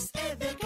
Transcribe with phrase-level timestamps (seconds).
[0.00, 0.64] XEDK.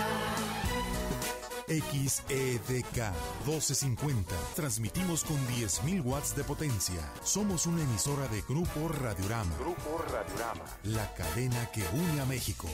[1.67, 2.99] XEDK
[3.45, 4.37] 1250.
[4.55, 7.13] Transmitimos con 10.000 watts de potencia.
[7.25, 9.57] Somos una emisora de Grupo Radiorama.
[9.59, 10.65] Grupo Radiorama.
[10.85, 12.69] La cadena que une a México.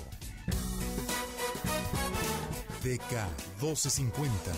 [2.82, 3.12] DK
[3.61, 4.52] 1250.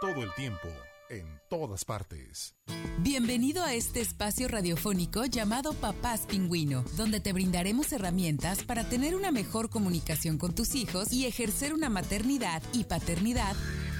[0.00, 0.68] Todo el tiempo,
[1.12, 2.54] en todas partes.
[3.00, 9.30] Bienvenido a este espacio radiofónico llamado Papás Pingüino, donde te brindaremos herramientas para tener una
[9.30, 13.54] mejor comunicación con tus hijos y ejercer una maternidad y paternidad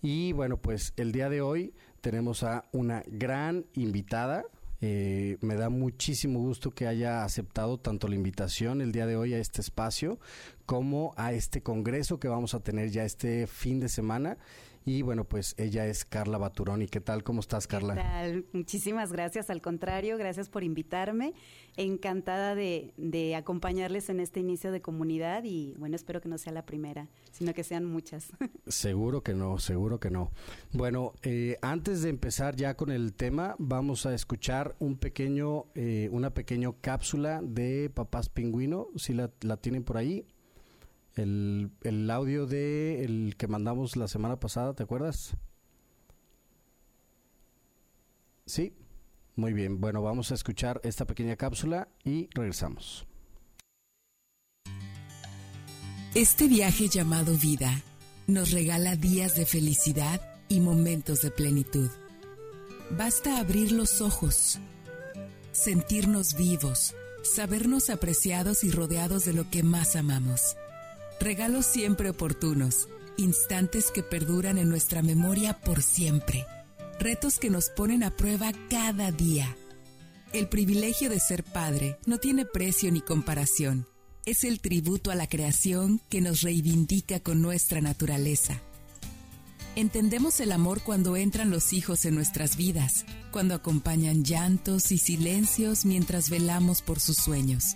[0.00, 4.46] Y bueno, pues el día de hoy tenemos a una gran invitada.
[4.80, 9.34] Eh, me da muchísimo gusto que haya aceptado tanto la invitación el día de hoy
[9.34, 10.18] a este espacio
[10.66, 14.36] como a este congreso que vamos a tener ya este fin de semana
[14.88, 16.86] y bueno, pues ella es Carla Baturoni.
[16.86, 17.24] ¿Qué tal?
[17.24, 17.94] ¿Cómo estás, Carla?
[17.94, 18.46] ¿Qué tal?
[18.52, 19.50] Muchísimas gracias.
[19.50, 21.34] Al contrario, gracias por invitarme.
[21.76, 26.52] Encantada de, de, acompañarles en este inicio de comunidad y bueno, espero que no sea
[26.52, 28.28] la primera, sino que sean muchas.
[28.68, 30.30] Seguro que no, seguro que no.
[30.72, 36.08] Bueno, eh, antes de empezar ya con el tema, vamos a escuchar un pequeño, eh,
[36.12, 40.24] una pequeña cápsula de Papás Pingüino, si la, la tienen por ahí.
[41.16, 45.36] El, el audio de el que mandamos la semana pasada, ¿te acuerdas?
[48.46, 48.74] Sí,
[49.34, 49.80] muy bien.
[49.80, 53.06] Bueno, vamos a escuchar esta pequeña cápsula y regresamos.
[56.14, 57.82] Este viaje llamado vida
[58.26, 61.90] nos regala días de felicidad y momentos de plenitud.
[62.96, 64.58] Basta abrir los ojos,
[65.52, 70.56] sentirnos vivos, sabernos apreciados y rodeados de lo que más amamos.
[71.20, 76.46] Regalos siempre oportunos, instantes que perduran en nuestra memoria por siempre,
[77.00, 79.56] retos que nos ponen a prueba cada día.
[80.32, 83.86] El privilegio de ser padre no tiene precio ni comparación.
[84.26, 88.60] Es el tributo a la creación que nos reivindica con nuestra naturaleza.
[89.74, 95.86] Entendemos el amor cuando entran los hijos en nuestras vidas, cuando acompañan llantos y silencios
[95.86, 97.74] mientras velamos por sus sueños.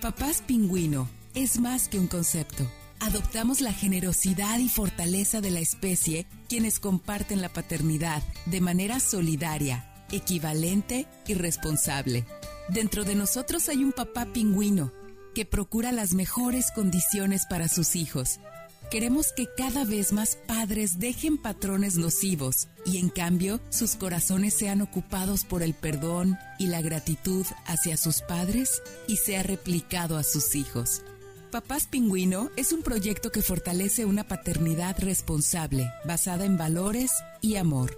[0.00, 2.70] Papás Pingüino es más que un concepto.
[3.00, 9.92] Adoptamos la generosidad y fortaleza de la especie quienes comparten la paternidad de manera solidaria,
[10.12, 12.24] equivalente y responsable.
[12.68, 14.92] Dentro de nosotros hay un papá pingüino
[15.34, 18.38] que procura las mejores condiciones para sus hijos.
[18.90, 24.82] Queremos que cada vez más padres dejen patrones nocivos y en cambio sus corazones sean
[24.82, 30.54] ocupados por el perdón y la gratitud hacia sus padres y sea replicado a sus
[30.54, 31.02] hijos.
[31.52, 37.94] Papás Pingüino es un proyecto que fortalece una paternidad responsable, basada en valores y amor.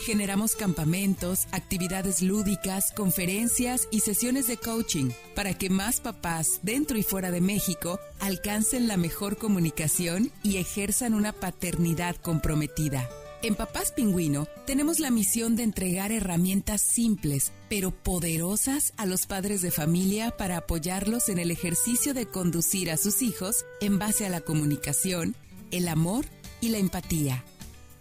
[0.00, 7.02] Generamos campamentos, actividades lúdicas, conferencias y sesiones de coaching para que más papás dentro y
[7.02, 13.06] fuera de México alcancen la mejor comunicación y ejerzan una paternidad comprometida.
[13.40, 19.62] En Papás Pingüino tenemos la misión de entregar herramientas simples pero poderosas a los padres
[19.62, 24.28] de familia para apoyarlos en el ejercicio de conducir a sus hijos en base a
[24.28, 25.36] la comunicación,
[25.70, 26.24] el amor
[26.60, 27.44] y la empatía.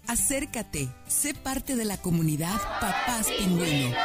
[0.07, 3.95] Acércate, sé parte de la comunidad Papás Pingüino.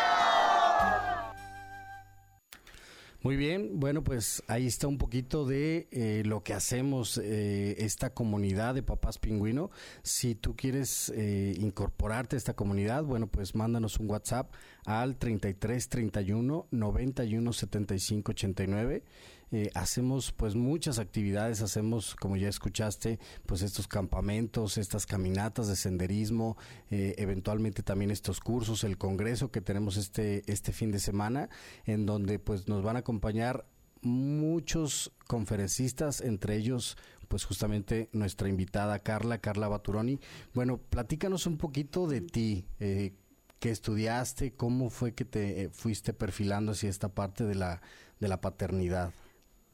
[3.22, 8.10] Muy bien, bueno, pues ahí está un poquito de eh, lo que hacemos eh, esta
[8.10, 9.70] comunidad de papás pingüino.
[10.02, 14.52] Si tú quieres eh, incorporarte a esta comunidad, bueno, pues mándanos un WhatsApp
[14.86, 19.04] al 33 31 91 75 89
[19.52, 25.76] eh, hacemos pues muchas actividades, hacemos como ya escuchaste pues estos campamentos, estas caminatas de
[25.76, 26.56] senderismo,
[26.90, 31.50] eh, eventualmente también estos cursos, el congreso que tenemos este, este fin de semana
[31.84, 33.66] en donde pues nos van a acompañar
[34.00, 36.96] muchos conferencistas, entre ellos
[37.28, 40.20] pues justamente nuestra invitada Carla, Carla Baturoni.
[40.52, 43.14] Bueno, platícanos un poquito de ti, eh,
[43.58, 47.80] qué estudiaste, cómo fue que te eh, fuiste perfilando hacia esta parte de la,
[48.20, 49.12] de la paternidad.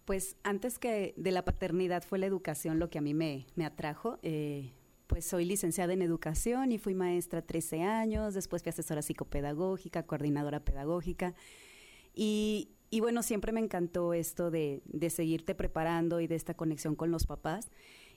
[0.09, 3.67] Pues antes que de la paternidad fue la educación lo que a mí me, me
[3.67, 4.19] atrajo.
[4.23, 4.73] Eh,
[5.07, 10.65] pues soy licenciada en educación y fui maestra 13 años, después fui asesora psicopedagógica, coordinadora
[10.65, 11.35] pedagógica.
[12.15, 16.95] Y, y bueno, siempre me encantó esto de, de, seguirte preparando y de esta conexión
[16.95, 17.71] con los papás.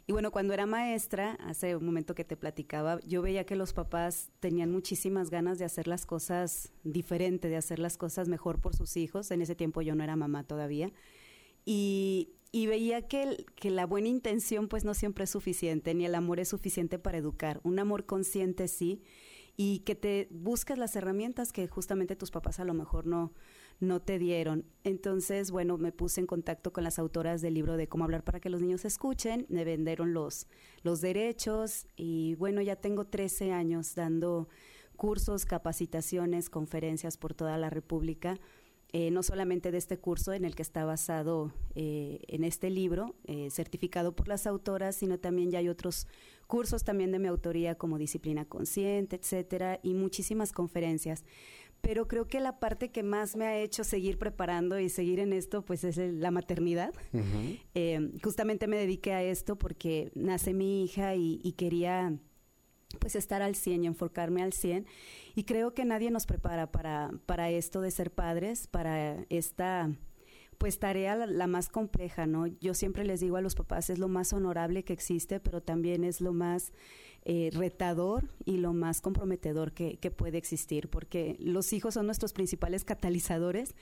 [0.08, 3.74] Y bueno, cuando era maestra, hace un momento que te platicaba, yo veía que los
[3.74, 8.78] papás tenían muchísimas ganas de hacer las cosas diferente, de hacer las cosas mejor por
[8.78, 9.30] sus hijos.
[9.32, 10.94] En ese tiempo yo no era mamá todavía.
[11.66, 16.40] Y, veía que, que, la buena intención pues no siempre es suficiente, ni el amor
[16.40, 17.62] es suficiente para educar.
[17.64, 19.02] Un amor consciente sí,
[19.58, 23.34] y que te busques las herramientas que justamente tus papás a lo mejor no,
[23.80, 24.66] no te dieron.
[24.84, 28.40] Entonces, bueno, me puse en contacto con las autoras del libro de cómo hablar para
[28.40, 30.48] que los niños escuchen, me vendieron los,
[30.84, 34.48] los derechos y bueno, ya tengo 13 años dando
[34.96, 38.40] cursos, capacitaciones, conferencias por toda la República
[38.94, 43.16] eh, no solamente de este curso en el que está basado eh, en este libro,
[43.24, 46.08] eh, certificado por las autoras, sino también ya hay otros
[46.46, 51.24] cursos también de mi autoría como disciplina consciente, etcétera, y muchísimas conferencias.
[51.80, 55.32] Pero creo que la parte que más me ha hecho seguir preparando y seguir en
[55.32, 56.94] esto, pues es la maternidad.
[58.22, 62.20] justamente me dediqué a esto porque nace mi hija y, y quería
[63.00, 64.86] pues estar al 100 y enfocarme al 100.
[65.36, 69.90] Y creo que nadie nos prepara para, para esto de ser padres, para esta
[70.62, 72.46] pues tarea la, más compleja, ¿no?
[72.46, 76.04] Yo siempre les digo a los papás, es lo más honorable que existe, pero también
[76.04, 76.72] es lo más
[77.26, 82.34] eh, retador y lo más comprometedor que, que, puede existir, porque los hijos son nuestros
[82.34, 83.74] principales catalizadores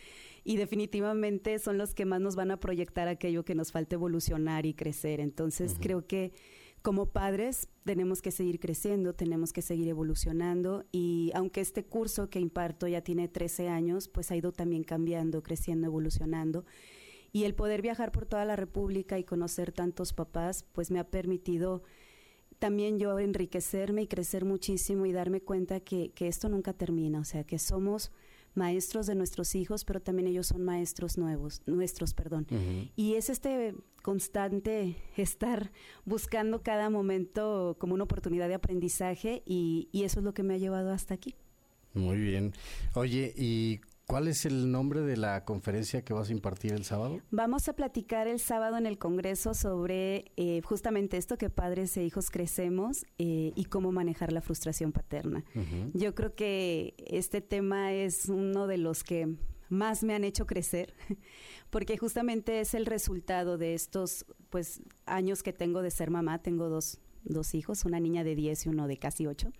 [0.45, 4.65] y definitivamente son los que más nos van a proyectar aquello que nos falta evolucionar
[4.65, 5.19] y crecer.
[5.19, 6.31] Entonces creo que
[6.81, 12.39] como padres tenemos que seguir creciendo, tenemos que seguir evolucionando y aunque este curso que
[12.39, 16.65] imparto ya tiene 13 años, pues ha ido también cambiando, creciendo, evolucionando.
[17.31, 21.09] Y el poder viajar por toda la República y conocer tantos papás, pues me ha
[21.09, 21.83] permitido
[22.57, 27.23] también yo enriquecerme y crecer muchísimo y darme cuenta que, que esto nunca termina, o
[27.23, 28.11] sea, que somos
[28.59, 32.45] maestros de nuestros hijos, pero también ellos son maestros nuevos, nuestros, perdón.
[32.95, 33.73] Y es este
[34.03, 35.71] constante estar
[36.05, 40.53] buscando cada momento como una oportunidad de aprendizaje y, y eso es lo que me
[40.53, 41.35] ha llevado hasta aquí.
[41.93, 42.53] Muy bien.
[42.93, 47.21] Oye, ¿y ¿Cuál es el nombre de la conferencia que vas a impartir el sábado?
[47.29, 52.03] Vamos a platicar el sábado en el Congreso sobre eh, justamente esto que padres e
[52.03, 55.43] hijos crecemos eh, y cómo manejar la frustración paterna.
[55.93, 59.35] Yo creo que este tema es uno de los que
[59.69, 60.95] más me han hecho crecer,
[61.69, 66.41] porque justamente es el resultado de estos pues años que tengo de ser mamá.
[66.41, 69.51] Tengo dos, dos hijos, una niña de 10 y uno de casi 8.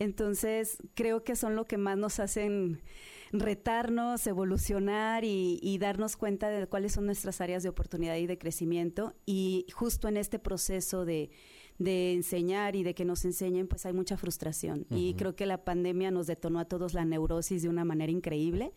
[0.00, 2.80] Entonces, creo que son lo que más nos hacen
[3.32, 9.14] retarnos, evolucionar y, darnos cuenta de cuáles son nuestras áreas de oportunidad y de crecimiento.
[9.26, 11.30] Y justo en este proceso de,
[11.78, 14.86] enseñar y de que nos enseñen, pues hay mucha frustración.
[14.90, 18.72] Y creo que la pandemia nos detonó a todos la neurosis de una manera increíble.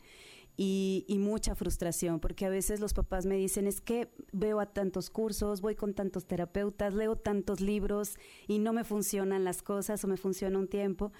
[0.55, 4.67] Y, y, mucha frustración, porque a veces los papás me dicen, es que veo a
[4.67, 8.17] tantos cursos, voy con tantos terapeutas, leo tantos libros
[8.47, 11.11] y no me funcionan las cosas o me funciona un tiempo.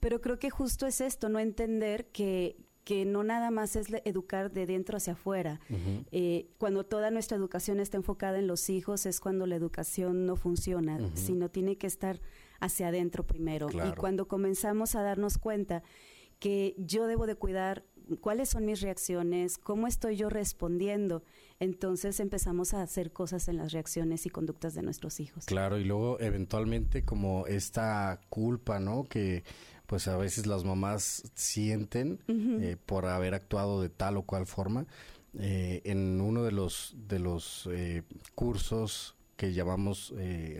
[0.00, 4.52] Pero creo que justo es esto, no entender que, que no nada más es educar
[4.52, 5.60] de dentro hacia afuera.
[6.10, 10.36] Eh, cuando toda nuestra educación está enfocada en los hijos es cuando la educación no
[10.36, 12.20] funciona, sino tiene que estar
[12.60, 13.68] hacia adentro primero.
[13.70, 15.82] Y cuando comenzamos a darnos cuenta
[16.38, 17.84] que yo debo de cuidar
[18.16, 21.22] cuáles son mis reacciones, cómo estoy yo respondiendo,
[21.60, 25.44] entonces empezamos a hacer cosas en las reacciones y conductas de nuestros hijos.
[25.46, 29.04] Claro, y luego eventualmente como esta culpa, ¿no?
[29.04, 29.44] Que
[29.88, 34.86] pues a veces las mamás sienten eh, por haber actuado de tal o cual forma.
[35.38, 38.02] Eh, en uno de los, de los eh,
[38.34, 40.12] cursos que llamamos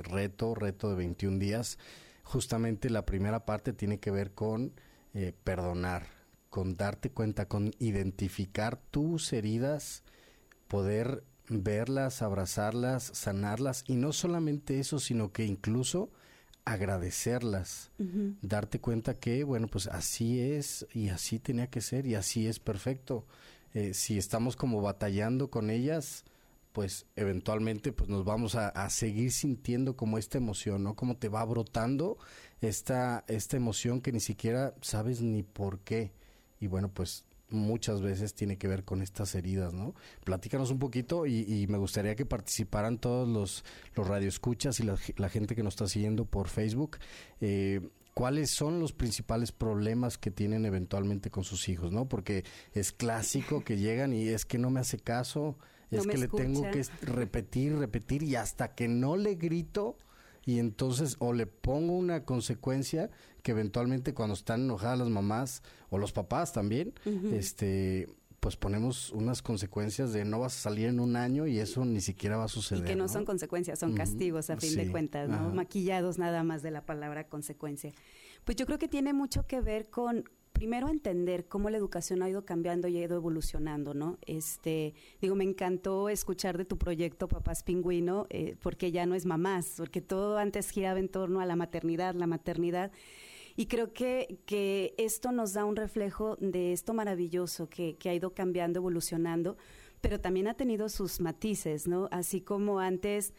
[0.02, 1.78] reto, reto de 21 días,
[2.22, 4.72] justamente la primera parte tiene que ver con
[5.42, 6.06] perdonar,
[6.50, 10.02] con darte cuenta, con identificar tus heridas,
[10.68, 16.10] poder verlas, abrazarlas, sanarlas, y no solamente eso, sino que incluso
[16.64, 17.90] agradecerlas,
[18.42, 22.58] darte cuenta que, bueno, pues así es y así tenía que ser y así es
[22.58, 23.26] perfecto.
[23.72, 26.24] Eh, si estamos como batallando con ellas,
[26.72, 30.94] pues eventualmente pues nos vamos a, seguir sintiendo como esta emoción, ¿no?
[30.94, 32.18] Como te va brotando
[32.60, 36.12] esta, esta emoción que ni siquiera sabes ni por qué.
[36.60, 39.94] Y bueno, pues muchas veces tiene que ver con estas heridas, ¿no?
[40.24, 45.54] Platícanos un poquito y, me gustaría que participaran todos los, los radioescuchas y la, gente
[45.54, 46.98] que nos está siguiendo por Facebook.
[47.40, 47.80] Eh,
[48.14, 52.08] ¿Cuáles son los principales problemas que tienen eventualmente con sus hijos, no?
[52.08, 55.56] Porque es clásico que llegan y es que no me hace caso,
[55.90, 59.96] es que le tengo que repetir, repetir y hasta que no le grito
[60.48, 63.10] y entonces o le pongo una consecuencia
[63.42, 66.94] que eventualmente cuando están enojadas las mamás o los papás también,
[67.34, 68.08] este
[68.40, 72.00] pues ponemos unas consecuencias de no vas a salir en un año y eso ni
[72.00, 72.82] siquiera va a suceder.
[72.82, 75.50] Y que no, son consecuencias, son castigos a fin de cuentas, ¿no?
[75.50, 77.92] Maquillados nada más de la palabra consecuencia.
[78.44, 80.24] Pues yo creo que tiene mucho que ver con,
[80.58, 84.18] primero entender cómo la educación ha ido cambiando y ha ido evolucionando, ¿no?
[84.26, 89.24] Este, digo, me encantó escuchar de tu proyecto Papás Pingüino, eh, porque ya no es
[89.24, 92.90] mamás, porque todo antes giraba en torno a la maternidad, la maternidad.
[93.54, 98.14] Y creo que, que esto nos da un reflejo de esto maravilloso que, que ha
[98.14, 99.56] ido cambiando, evolucionando,
[100.00, 102.08] pero también ha tenido sus matices, ¿no?
[102.10, 103.32] Así como antes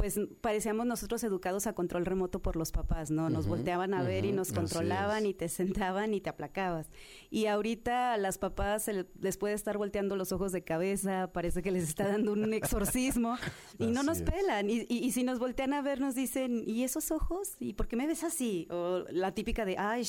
[0.00, 3.28] pues parecíamos nosotros educados a control remoto por los papás, ¿no?
[3.28, 6.86] Nos volteaban a ver y nos controlaban y te sentaban y te aplacabas.
[7.28, 8.90] Y ahorita a las papás
[9.20, 13.36] les puede estar volteando los ojos de cabeza, parece que les está dando un exorcismo
[13.78, 14.70] y no nos pelan.
[14.70, 17.56] Y, y, si nos voltean a ver nos dicen, ¿y esos ojos?
[17.58, 18.68] ¿Y por qué me ves así?
[18.70, 20.08] O la típica de, ay,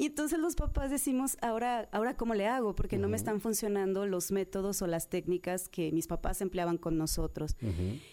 [0.00, 4.06] y entonces los papás decimos, ahora, ahora cómo le hago, porque no me están funcionando
[4.06, 7.54] los métodos o las técnicas que mis papás empleaban con nosotros.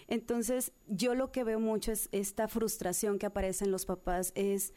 [0.06, 4.74] Entonces, yo lo que veo mucho es esta frustración que aparece en los papás es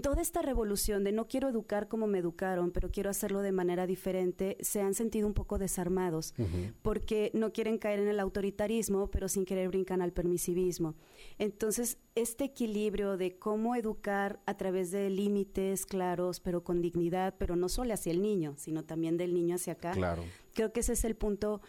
[0.00, 3.86] toda esta revolución de no quiero educar como me educaron, pero quiero hacerlo de manera
[3.86, 6.34] diferente, se han sentido un poco desarmados,
[6.82, 10.94] porque no quieren caer en el autoritarismo, pero sin querer brincan al permisivismo.
[11.38, 17.56] Entonces, este equilibrio de cómo educar a través de límites claros, pero con dignidad, pero
[17.56, 20.22] no solo hacia el niño, sino también del niño hacia acá, claro.
[20.54, 21.60] creo que ese es el punto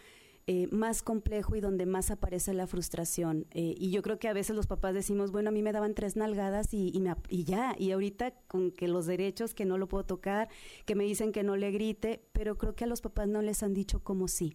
[0.46, 3.46] eh, más complejo y donde más aparece la frustración.
[3.52, 5.94] Eh, y yo creo que a veces los papás decimos, bueno, a mí me daban
[5.94, 6.92] tres nalgadas y,
[7.30, 10.50] y, ya, y ahorita con que los derechos, que no lo puedo tocar,
[10.84, 13.62] que me dicen que no le grite, pero creo que a los papás no les
[13.62, 14.54] han dicho como sí.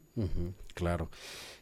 [0.75, 1.09] claro.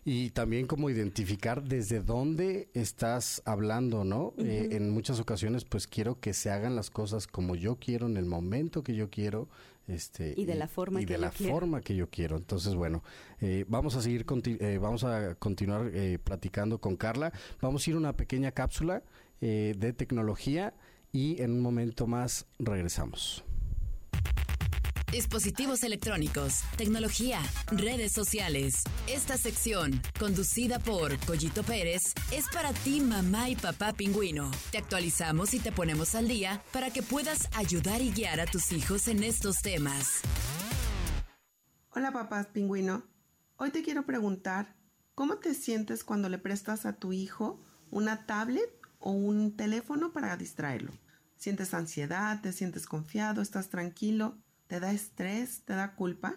[0.03, 4.33] Y también como identificar desde dónde estás hablando, ¿no?
[4.37, 8.17] Eh, en muchas ocasiones, pues quiero que se hagan las cosas como yo quiero, en
[8.17, 9.47] el momento que yo quiero,
[9.87, 12.37] este, y de la forma y que de la forma que yo quiero.
[12.37, 13.03] Entonces bueno
[13.39, 17.31] eh, vamos a seguir eh, vamos a continuar eh, platicando con Carla.
[17.61, 19.03] Vamos a ir a una pequeña cápsula
[19.39, 20.73] de tecnología
[21.11, 23.43] y en un momento más regresamos
[25.11, 27.39] Dispositivos electrónicos, tecnología,
[27.71, 28.83] redes sociales.
[29.07, 34.51] Esta sección, conducida por Collito Pérez, es para ti, mamá y papá pingüino.
[34.69, 38.73] Te actualizamos y te ponemos al día para que puedas ayudar y guiar a tus
[38.73, 40.19] hijos en estos temas.
[41.91, 43.03] Hola papás pingüino.
[43.55, 44.75] Hoy te quiero preguntar,
[45.15, 47.61] ¿cómo te sientes cuando le prestas a tu hijo
[47.91, 50.91] una tablet o un teléfono para distraerlo?
[51.37, 52.41] ¿Sientes ansiedad?
[52.41, 53.41] ¿Te sientes confiado?
[53.41, 54.37] ¿Estás tranquilo?
[54.67, 55.61] ¿Te da estrés?
[55.63, 56.35] ¿Te da culpa?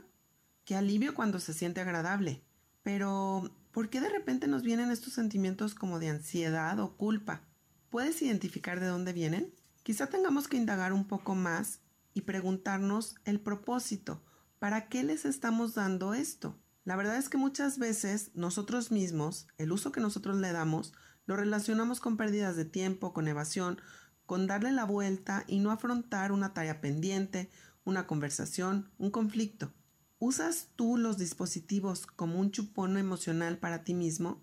[0.64, 2.44] Qué alivio cuando se siente agradable.
[2.84, 7.42] Pero, ¿por qué de repente nos vienen estos sentimientos como de ansiedad o culpa?
[7.90, 9.52] ¿Puedes identificar de dónde vienen?
[9.82, 11.80] Quizá tengamos que indagar un poco más
[12.14, 14.22] y preguntarnos el propósito.
[14.60, 16.56] ¿Para qué les estamos dando esto?
[16.84, 20.92] La verdad es que muchas veces nosotros mismos, el uso que nosotros le damos,
[21.26, 23.80] lo relacionamos con pérdidas de tiempo, con evasión,
[24.24, 27.50] con darle la vuelta y no afrontar una tarea pendiente
[27.84, 29.72] una conversación, un conflicto.
[30.18, 34.42] ¿Usas tú los dispositivos como un chupón emocional para ti mismo?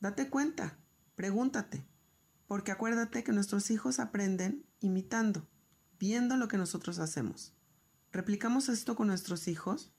[0.00, 0.78] Date cuenta,
[1.14, 1.86] pregúntate,
[2.46, 5.46] porque acuérdate que nuestros hijos aprenden imitando,
[5.98, 7.54] viendo lo que nosotros hacemos.
[8.12, 9.92] ¿Replicamos esto con nuestros hijos?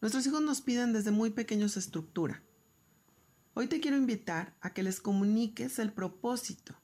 [0.00, 2.42] Nuestros hijos nos piden desde muy pequeños estructura.
[3.54, 6.74] Hoy te quiero invitar a que les comuniques el propósito,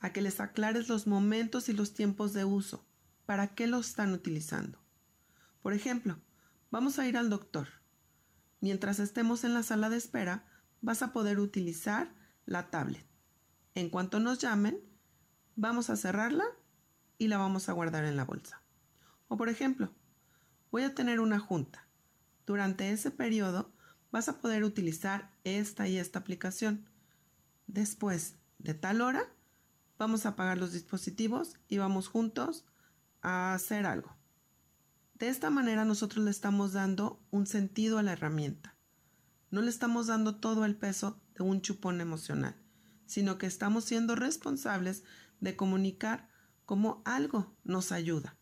[0.00, 2.86] a que les aclares los momentos y los tiempos de uso,
[3.26, 4.78] para qué lo están utilizando.
[5.62, 6.18] Por ejemplo,
[6.70, 7.68] vamos a ir al doctor.
[8.60, 10.44] Mientras estemos en la sala de espera,
[10.80, 12.14] vas a poder utilizar
[12.46, 13.06] la tablet.
[13.74, 14.78] En cuanto nos llamen,
[15.56, 16.44] vamos a cerrarla
[17.18, 18.62] y la vamos a guardar en la bolsa.
[19.28, 19.92] O por ejemplo,
[20.70, 21.86] voy a tener una junta.
[22.46, 23.72] Durante ese periodo
[24.10, 26.88] vas a poder utilizar esta y esta aplicación.
[27.66, 29.24] Después de tal hora,
[29.98, 32.64] vamos a apagar los dispositivos y vamos juntos
[33.24, 34.14] a hacer algo.
[35.14, 38.76] De esta manera nosotros le estamos dando un sentido a la herramienta.
[39.50, 42.56] No le estamos dando todo el peso de un chupón emocional,
[43.06, 45.02] sino que estamos siendo responsables
[45.40, 46.28] de comunicar
[46.64, 48.36] cómo algo nos ayuda.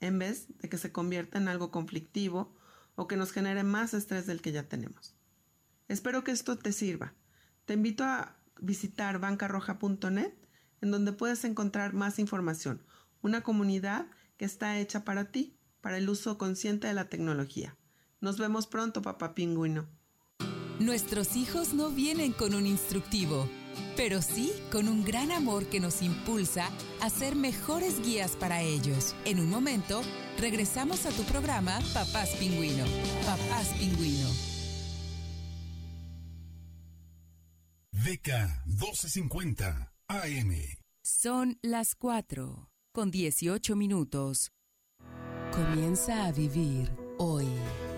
[0.00, 2.56] en vez de que se convierta en algo conflictivo
[2.94, 5.14] o que nos genere más estrés del que ya tenemos.
[5.88, 7.12] Espero que esto te sirva.
[7.66, 10.32] Te invito a visitar bancarroja.net
[10.80, 12.82] en donde puedes encontrar más información,
[13.20, 14.06] una comunidad
[14.40, 17.76] que está hecha para ti, para el uso consciente de la tecnología.
[18.22, 19.86] Nos vemos pronto, papá pingüino.
[20.78, 23.46] Nuestros hijos no vienen con un instructivo,
[23.98, 26.70] pero sí con un gran amor que nos impulsa
[27.02, 29.14] a ser mejores guías para ellos.
[29.26, 30.00] En un momento,
[30.38, 32.86] regresamos a tu programa Papás Pingüino.
[33.26, 34.30] Papás Pingüino.
[37.92, 40.54] DK 1250 AM.
[41.02, 44.50] Son las 4 con 18 minutos.
[45.52, 47.46] Comienza a vivir hoy.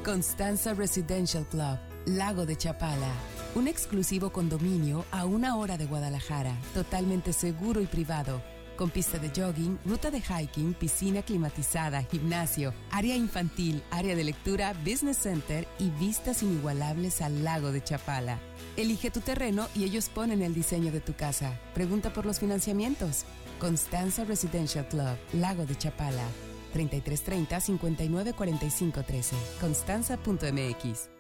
[0.04, 3.12] Constanza Residential Club, Lago de Chapala.
[3.54, 8.42] Un exclusivo condominio a una hora de Guadalajara, totalmente seguro y privado
[8.76, 14.72] con pista de jogging, ruta de hiking, piscina climatizada, gimnasio, área infantil, área de lectura,
[14.84, 18.40] business center y vistas inigualables al lago de Chapala.
[18.76, 21.61] Elige tu terreno y ellos ponen el diseño de tu casa.
[21.75, 23.25] Pregunta por los financiamientos.
[23.62, 26.26] Constanza Residential Club, Lago de Chapala.
[26.73, 29.37] 3330 594513.
[29.61, 31.12] Constanza.mx.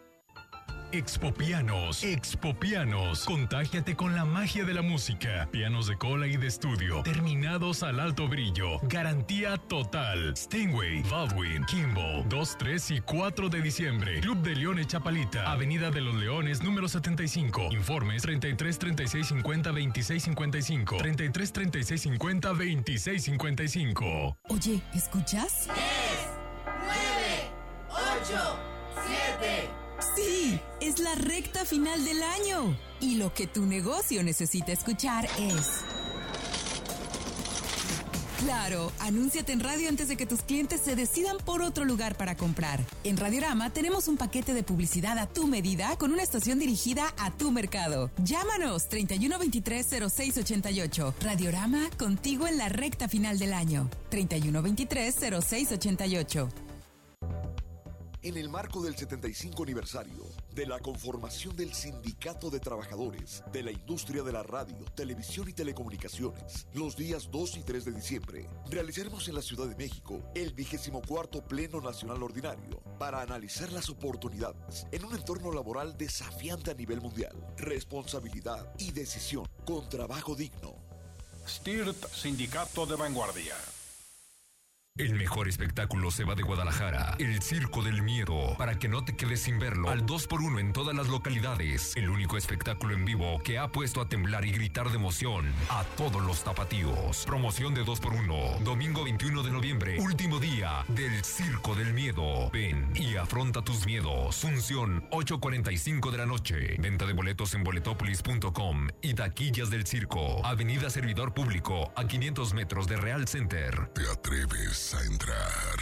[0.92, 3.24] Expopianos, Expopianos.
[3.24, 5.48] Contágiate con la magia de la música.
[5.50, 8.78] Pianos de cola y de estudio, terminados al alto brillo.
[8.82, 10.36] Garantía total.
[10.36, 14.20] Stingway, Baldwin, Kimball, 2, 3 y 4 de diciembre.
[14.20, 17.68] Club de Leones Chapalita, Avenida de los Leones, número 75.
[17.72, 20.96] Informes 33 36 50 26 55.
[20.98, 24.36] 33 36 50 26 55.
[24.50, 25.68] Oye, ¿escuchas?
[25.68, 25.78] 10,
[26.84, 27.50] 9,
[27.88, 28.58] 8,
[29.38, 29.81] 7.
[30.14, 32.76] Sí, es la recta final del año.
[33.00, 35.70] Y lo que tu negocio necesita escuchar es...
[38.44, 42.36] Claro, anúnciate en radio antes de que tus clientes se decidan por otro lugar para
[42.36, 42.80] comprar.
[43.04, 47.30] En Radiorama tenemos un paquete de publicidad a tu medida con una estación dirigida a
[47.30, 48.10] tu mercado.
[48.24, 51.14] Llámanos 3123-0688.
[51.20, 53.88] Radiorama contigo en la recta final del año.
[54.10, 56.71] 3123-0688.
[58.24, 60.22] En el marco del 75 aniversario
[60.54, 65.52] de la conformación del Sindicato de Trabajadores de la Industria de la Radio, Televisión y
[65.52, 70.52] Telecomunicaciones, los días 2 y 3 de diciembre, realizaremos en la Ciudad de México el
[70.52, 77.00] 24 Pleno Nacional Ordinario para analizar las oportunidades en un entorno laboral desafiante a nivel
[77.00, 80.76] mundial, responsabilidad y decisión con trabajo digno.
[81.44, 83.56] STIRT Sindicato de Vanguardia.
[84.98, 89.16] El mejor espectáculo se va de Guadalajara, el Circo del Miedo, para que no te
[89.16, 89.88] quedes sin verlo.
[89.88, 91.96] Al 2x1 en todas las localidades.
[91.96, 95.84] El único espectáculo en vivo que ha puesto a temblar y gritar de emoción a
[95.96, 97.24] todos los tapatíos.
[97.24, 102.50] Promoción de 2x1, domingo 21 de noviembre, último día del Circo del Miedo.
[102.50, 104.36] Ven y afronta tus miedos.
[104.36, 106.76] Función 8.45 de la noche.
[106.78, 110.44] Venta de boletos en boletopolis.com y taquillas del circo.
[110.44, 113.90] Avenida Servidor Público, a 500 metros de Real Center.
[113.94, 115.76] ¿Te atreves a entrar?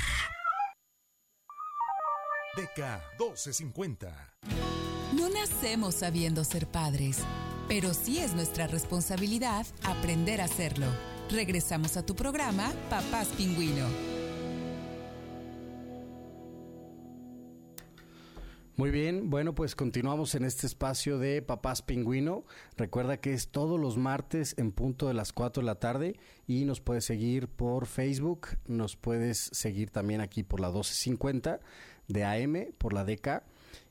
[2.54, 4.34] DK 1250.
[5.16, 7.18] No nacemos sabiendo ser padres,
[7.66, 10.86] pero sí es nuestra responsabilidad aprender a hacerlo.
[11.30, 14.19] Regresamos a tu programa, Papás Pingüino.
[18.80, 22.46] Muy bien, bueno, pues continuamos en este espacio de Papás Pingüino.
[22.78, 26.64] Recuerda que es todos los martes en punto de las 4 de la tarde y
[26.64, 31.60] nos puedes seguir por Facebook, nos puedes seguir también aquí por la 1250
[32.08, 33.42] de AM, por la DK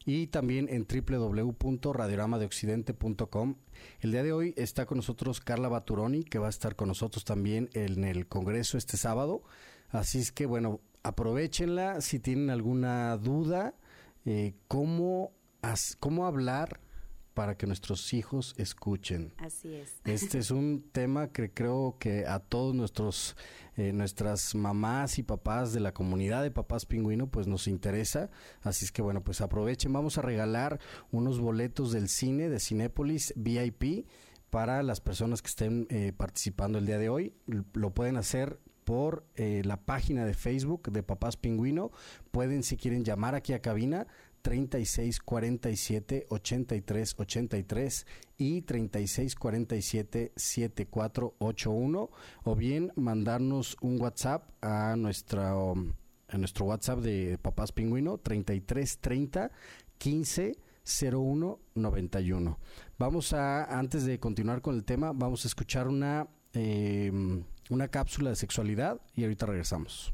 [0.08, 3.56] y también en www.radioramadeoccidente.com.
[3.99, 7.25] El día de hoy está con nosotros Carla Baturoni, que va a estar con nosotros
[7.25, 9.43] también en el Congreso este sábado.
[9.91, 13.75] Así es que, bueno, aprovechenla si tienen alguna duda
[14.25, 16.79] eh, cómo, as- cómo hablar
[17.34, 19.34] para que nuestros hijos escuchen.
[19.38, 19.95] Así es.
[20.05, 23.38] Este es un tema que creo que a todos nuestros
[23.77, 28.29] eh, nuestras mamás y papás de la comunidad de papás pingüino pues nos interesa,
[28.62, 30.79] así es que bueno, pues aprovechen, vamos a regalar
[31.12, 34.05] unos boletos del cine de Cinépolis VIP
[34.49, 37.34] para las personas que estén eh, participando el día de hoy.
[37.73, 41.91] Lo pueden hacer por eh, la página de Facebook de Papás Pingüino.
[42.32, 44.08] Pueden, si quieren, llamar aquí a cabina
[44.41, 52.10] 36 47 83 83 y 36 47 7481
[52.43, 59.52] o bien mandarnos un WhatsApp a nuestra a nuestro WhatsApp de Papás Pingüino 33 30
[59.99, 60.58] 15
[61.12, 62.60] 01 91.
[62.97, 67.12] Vamos a antes de continuar con el tema, vamos a escuchar una eh,
[67.69, 70.13] una cápsula de sexualidad y ahorita regresamos.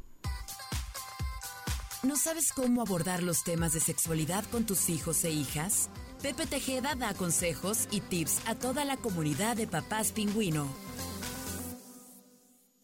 [2.04, 5.90] ¿No sabes cómo abordar los temas de sexualidad con tus hijos e hijas?
[6.22, 10.68] Pepe Tejeda da consejos y tips a toda la comunidad de papás pingüino.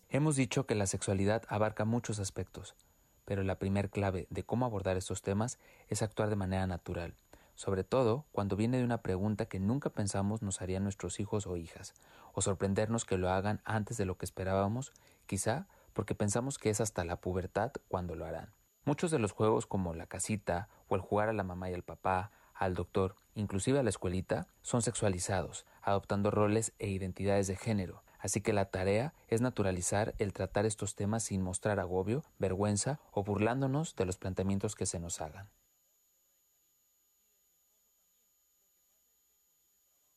[0.09, 2.75] Hemos dicho que la sexualidad abarca muchos aspectos,
[3.23, 7.15] pero la primer clave de cómo abordar estos temas es actuar de manera natural,
[7.55, 11.57] sobre todo cuando viene de una pregunta que nunca pensamos nos harían nuestros hijos o
[11.57, 11.93] hijas,
[12.33, 14.93] o sorprendernos que lo hagan antes de lo que esperábamos,
[15.25, 18.53] quizá porque pensamos que es hasta la pubertad cuando lo harán.
[18.83, 21.83] Muchos de los juegos como la casita o el jugar a la mamá y al
[21.83, 28.03] papá, al doctor, inclusive a la escuelita, son sexualizados, adoptando roles e identidades de género.
[28.19, 33.23] Así que la tarea es naturalizar el tratar estos temas sin mostrar agobio, vergüenza o
[33.23, 35.49] burlándonos de los planteamientos que se nos hagan.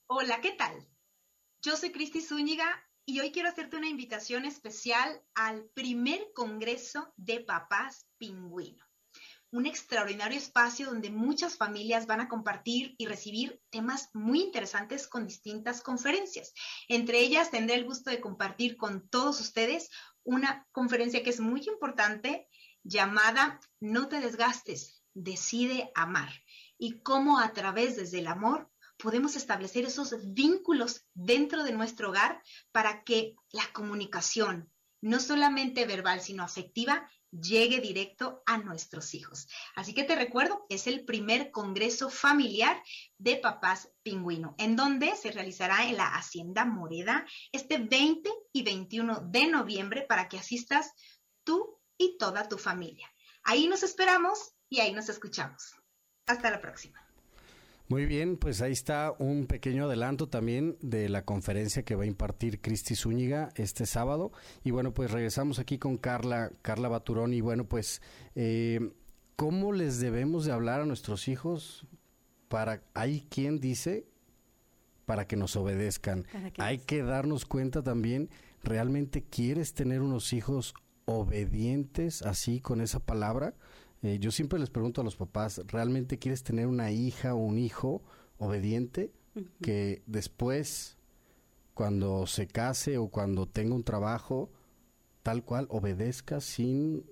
[0.07, 0.87] Hola, ¿qué tal?
[1.65, 2.69] Yo soy Cristi Zúñiga
[3.07, 8.85] y hoy quiero hacerte una invitación especial al primer Congreso de Papás Pingüino.
[9.51, 15.27] Un extraordinario espacio donde muchas familias van a compartir y recibir temas muy interesantes con
[15.27, 16.53] distintas conferencias.
[16.87, 19.89] Entre ellas tendré el gusto de compartir con todos ustedes
[20.23, 22.47] una conferencia que es muy importante
[22.83, 26.31] llamada No te desgastes, decide amar
[26.77, 28.71] y cómo a través desde el amor
[29.05, 36.23] podemos establecer esos vínculos dentro de nuestro hogar para que la comunicación, no solamente verbal,
[36.23, 39.47] sino afectiva, llegue directo a nuestros hijos.
[39.77, 42.83] Así que te recuerdo, es el primer Congreso Familiar
[43.19, 49.21] de Papás Pingüino, en donde se realizará en la Hacienda Moreda este 20 y 21
[49.27, 50.95] de noviembre para que asistas
[51.45, 53.13] tú y toda tu familia.
[53.43, 55.75] Ahí nos esperamos y ahí nos escuchamos.
[56.25, 57.04] Hasta la próxima.
[57.89, 62.07] Muy bien, pues ahí está un pequeño adelanto también de la conferencia que va a
[62.07, 64.33] impartir Cristi Zúñiga este sábado.
[64.65, 67.35] Y bueno, pues regresamos aquí con Carla, Carla Baturón.
[67.35, 68.01] Y bueno, pues,
[68.37, 68.91] eh,
[69.37, 71.87] ¿cómo les debemos de hablar a nuestros hijos?
[72.49, 74.07] Para, hay quien dice,
[75.05, 76.27] para que nos obedezcan.
[76.57, 78.31] Hay que darnos cuenta también,
[78.63, 80.73] ¿realmente quieres tener unos hijos
[81.05, 83.55] obedientes así con esa palabra?
[84.05, 87.59] Eh, yo siempre les pregunto a los papás, ¿realmente quieres tener una hija o un
[87.59, 88.03] hijo
[88.37, 89.11] obediente
[89.63, 90.99] que después,
[91.73, 94.53] cuando se case o cuando tenga un trabajo,
[95.23, 97.07] tal cual, obedezca sin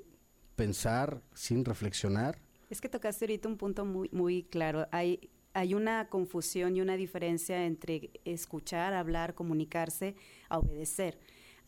[0.54, 2.42] pensar, sin reflexionar?
[2.68, 4.86] Es que tocaste ahorita un punto muy, muy claro.
[4.92, 10.14] Hay, hay una confusión y una diferencia entre escuchar, hablar, comunicarse,
[10.50, 11.18] a obedecer.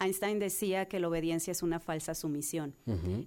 [0.01, 2.75] Einstein decía que la obediencia es una falsa sumisión.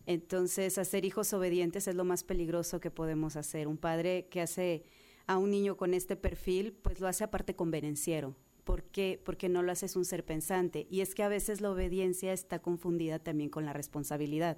[0.05, 3.67] Entonces, hacer hijos obedientes es lo más peligroso que podemos hacer.
[3.67, 4.83] Un padre que hace
[5.27, 8.35] a un niño con este perfil, pues lo hace aparte convenenciero.
[8.63, 9.19] ¿Por qué?
[9.23, 10.87] Porque no lo haces un ser pensante.
[10.89, 14.57] Y es que a veces la obediencia está confundida también con la responsabilidad.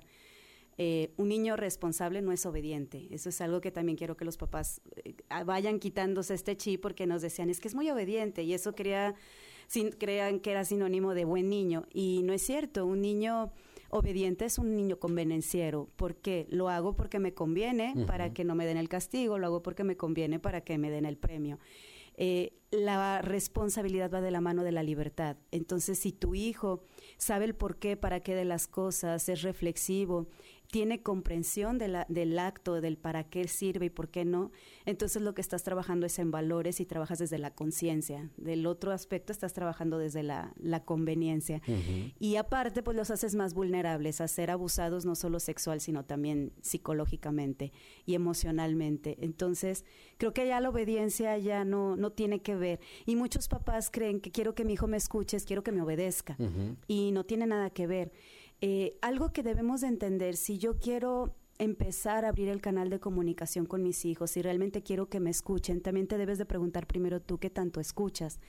[0.82, 3.08] Eh, un niño responsable no es obediente.
[3.12, 5.14] Eso es algo que también quiero que los papás eh,
[5.46, 9.14] vayan quitándose este chip porque nos decían, es que es muy obediente y eso quería
[9.70, 11.86] sin, crean que era sinónimo de buen niño.
[11.94, 13.52] Y no es cierto, un niño
[13.90, 15.88] obediente es un niño convenenciero.
[15.96, 16.48] ¿Por qué?
[16.50, 19.84] Lo hago porque me conviene para que no me den el castigo, lo hago porque
[19.84, 21.60] me conviene para que me den el premio.
[22.18, 25.38] Eh, la responsabilidad va de la mano de la libertad.
[25.52, 26.84] Entonces, si tu hijo
[27.18, 30.28] sabe el por qué, para qué de las cosas, es reflexivo,
[30.72, 34.52] tiene comprensión de la, del acto, del para qué sirve y por qué no,
[34.86, 38.30] entonces lo que estás trabajando es en valores y trabajas desde la conciencia.
[38.38, 40.54] Del otro aspecto estás trabajando desde la,
[40.86, 41.62] conveniencia.
[42.20, 46.54] Y aparte, pues los haces más vulnerables a ser abusados no solo sexual, sino también
[46.62, 47.74] psicológicamente
[48.06, 49.18] y emocionalmente.
[49.20, 49.84] Entonces,
[50.18, 52.80] creo que ya la obediencia ya no, no tiene que ver.
[53.06, 56.38] Y muchos papás creen que quiero que mi hijo me escuche, quiero que me obedezca.
[56.88, 58.12] Y no tiene nada que ver.
[58.62, 63.00] Eh, algo que debemos de entender, si yo quiero empezar a abrir el canal de
[63.00, 66.88] comunicación con mis hijos, si realmente quiero que me escuchen, también te debes de preguntar
[66.88, 68.40] primero tú qué tanto escuchas,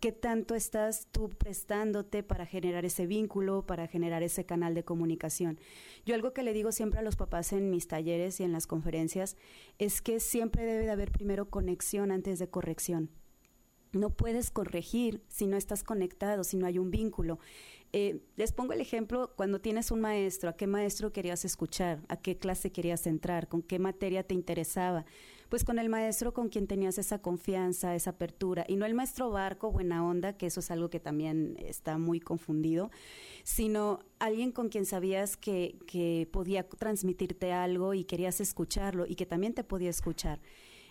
[0.00, 5.58] qué tanto estás tú prestándote para generar ese vínculo, para generar ese canal de comunicación.
[6.04, 8.66] Yo algo que le digo siempre a los papás en mis talleres y en las
[8.66, 9.36] conferencias
[9.78, 13.10] es que siempre debe de haber primero conexión antes de corrección.
[13.92, 17.38] No puedes corregir si no estás conectado, si no hay un vínculo.
[17.92, 22.16] Eh, les pongo el ejemplo cuando tienes un maestro, a qué maestro querías escuchar, a
[22.16, 25.04] qué clase querías entrar, con qué materia te interesaba.
[25.48, 29.30] Pues con el maestro con quien tenías esa confianza, esa apertura, y no el maestro
[29.30, 32.90] barco, buena onda, que eso es algo que también está muy confundido,
[33.44, 39.24] sino alguien con quien sabías que, que podía transmitirte algo y querías escucharlo y que
[39.24, 40.40] también te podía escuchar.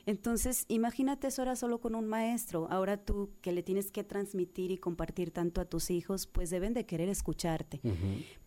[0.05, 2.67] Entonces, imagínate eso ahora solo con un maestro.
[2.69, 6.73] Ahora tú que le tienes que transmitir y compartir tanto a tus hijos, pues deben
[6.73, 7.81] de querer escucharte.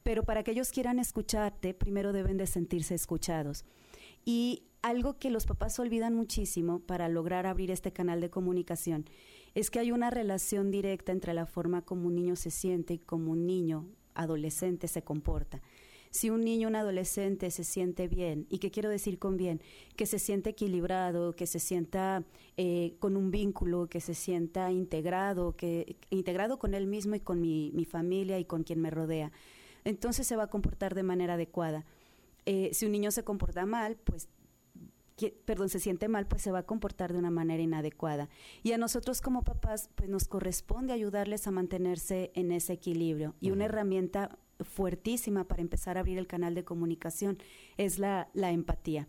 [0.03, 3.65] Pero para que ellos quieran escucharte, primero deben de sentirse escuchados.
[4.25, 9.07] Y algo que los papás olvidan muchísimo para lograr abrir este canal de comunicación
[9.55, 12.99] es que hay una relación directa entre la forma como un niño se siente y
[12.99, 15.61] como un niño adolescente se comporta.
[16.11, 19.61] Si un niño, un adolescente se siente bien, ¿y qué quiero decir con bien?
[19.97, 22.25] Que se siente equilibrado, que se sienta
[22.57, 27.41] eh, con un vínculo, que se sienta integrado, que integrado con él mismo y con
[27.41, 29.33] mi, mi familia y con quien me rodea.
[29.85, 31.85] Entonces se va a comportar de manera adecuada.
[32.47, 34.29] Eh, si un niño se comporta mal, pues
[35.45, 38.29] perdón, se siente mal, pues se va a comportar de una manera inadecuada.
[38.63, 43.35] Y a nosotros como papás, pues nos corresponde ayudarles a mantenerse en ese equilibrio.
[43.41, 47.39] Y una herramienta fuertísima para empezar a abrir el canal de comunicación
[47.77, 49.09] es la, la empatía.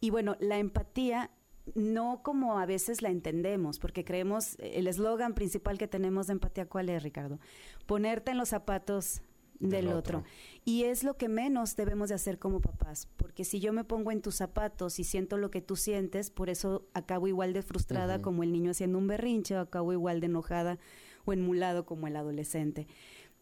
[0.00, 1.30] Y bueno, la empatía
[1.74, 6.66] no como a veces la entendemos, porque creemos, el eslogan principal que tenemos de empatía,
[6.66, 7.40] ¿cuál es, Ricardo?
[7.86, 9.20] Ponerte en los zapatos
[9.58, 10.24] del, otro.
[10.64, 14.12] Y es lo que menos debemos de hacer como papás, porque si yo me pongo
[14.12, 18.20] en tus zapatos y siento lo que tú sientes, por eso acabo igual de frustrada
[18.20, 20.78] como el niño haciendo un berrinche, o acabo igual de enojada
[21.24, 22.86] o enmulado como el adolescente.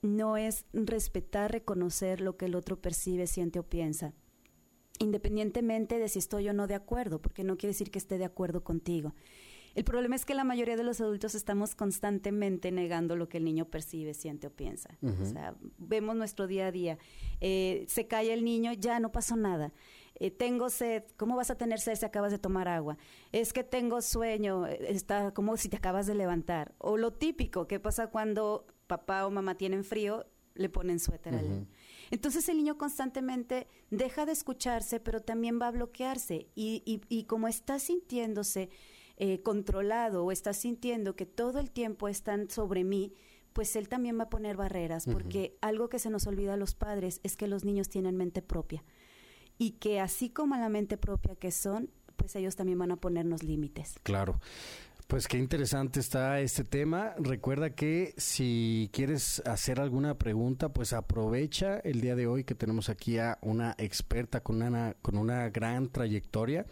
[0.05, 4.13] No es respetar, reconocer lo que el otro percibe, siente o piensa,
[4.99, 8.27] independientemente de si estoy o no de acuerdo, porque no quiere decir que esté de
[8.27, 9.15] acuerdo contigo.
[9.75, 13.45] El problema es que la mayoría de los adultos estamos constantemente negando lo que el
[13.45, 14.99] niño percibe, siente o piensa.
[15.03, 16.99] O sea, vemos nuestro día a día.
[17.41, 19.73] Eh, se cae el niño, ya no pasó nada.
[20.17, 22.99] Eh, tengo sed, ¿cómo vas a tener sed si acabas de tomar agua?
[23.33, 26.75] Es que tengo sueño, eh, está como si te acabas de levantar.
[26.79, 30.27] O lo típico, ¿qué pasa cuando papá o mamá tienen frío?
[30.55, 31.67] Le ponen suéter al niño.
[32.11, 36.47] Entonces el niño constantemente deja de escucharse, pero también va a bloquearse.
[36.55, 38.71] Y, y, y como está sintiéndose
[39.17, 43.13] eh, controlado o está sintiendo que todo el tiempo están sobre mí,
[43.53, 46.75] pues él también va a poner barreras, porque algo que se nos olvida a los
[46.75, 48.85] padres es que los niños tienen mente propia
[49.59, 53.43] y que así como la mente propia que son, pues ellos también van a ponernos
[53.43, 53.95] límites.
[54.03, 54.41] Claro.
[55.15, 57.15] Pues qué interesante está este tema.
[57.17, 62.89] Recuerda que si quieres hacer alguna pregunta, pues aprovecha el día de hoy que tenemos
[62.89, 66.67] aquí a una experta con una, con una gran trayectoria.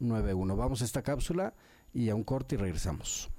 [0.00, 0.56] 91.
[0.56, 1.54] Vamos a esta cápsula
[1.92, 3.30] y a un corte y regresamos.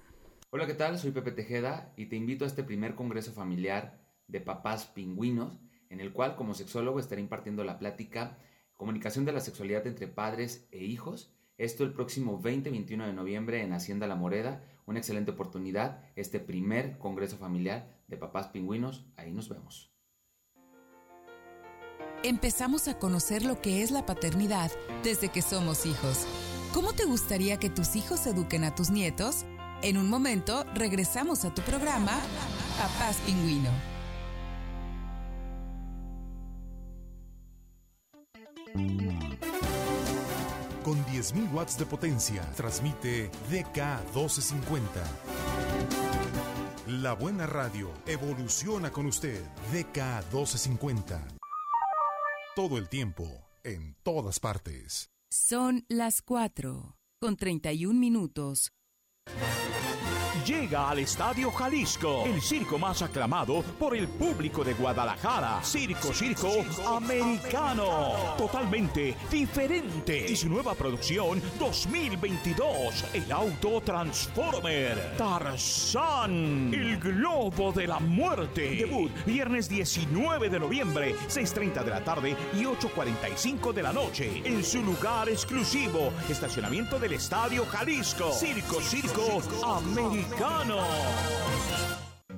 [0.51, 0.99] Hola, ¿qué tal?
[0.99, 5.99] Soy Pepe Tejeda y te invito a este primer congreso familiar de papás pingüinos, en
[5.99, 8.38] el cual como sexólogo estaré impartiendo la plática
[8.76, 11.34] Comunicación de la sexualidad entre padres e hijos.
[11.58, 14.64] Esto el próximo 20-21 de noviembre en Hacienda La Moreda.
[14.86, 19.06] Una excelente oportunidad, este primer congreso familiar de papás pingüinos.
[19.16, 19.96] Ahí nos vemos
[22.28, 24.72] empezamos a conocer lo que es la paternidad
[25.04, 26.26] desde que somos hijos.
[26.74, 29.46] ¿Cómo te gustaría que tus hijos eduquen a tus nietos?
[29.82, 32.20] En un momento regresamos a tu programa
[32.78, 33.94] Papás Pingüino.
[40.84, 44.84] Con 10.000 watts de potencia, transmite DK1250.
[46.88, 49.42] La buena radio evoluciona con usted.
[49.74, 51.36] DK1250
[52.56, 55.12] todo el tiempo, en todas partes.
[55.30, 58.72] Son las 4, con 31 minutos
[60.43, 65.63] llega al Estadio Jalisco, el circo más aclamado por el público de Guadalajara.
[65.63, 66.50] Circo, circo,
[66.88, 68.36] americano.
[68.38, 70.26] Totalmente diferente.
[70.30, 75.15] Y su nueva producción 2022, el auto Transformer.
[75.17, 78.76] Tarzán, el globo de la muerte.
[78.76, 84.41] Debut viernes 19 de noviembre, 6.30 de la tarde y 8.45 de la noche.
[84.43, 88.32] En su lugar exclusivo, estacionamiento del Estadio Jalisco.
[88.32, 90.25] Circo, circo, americano.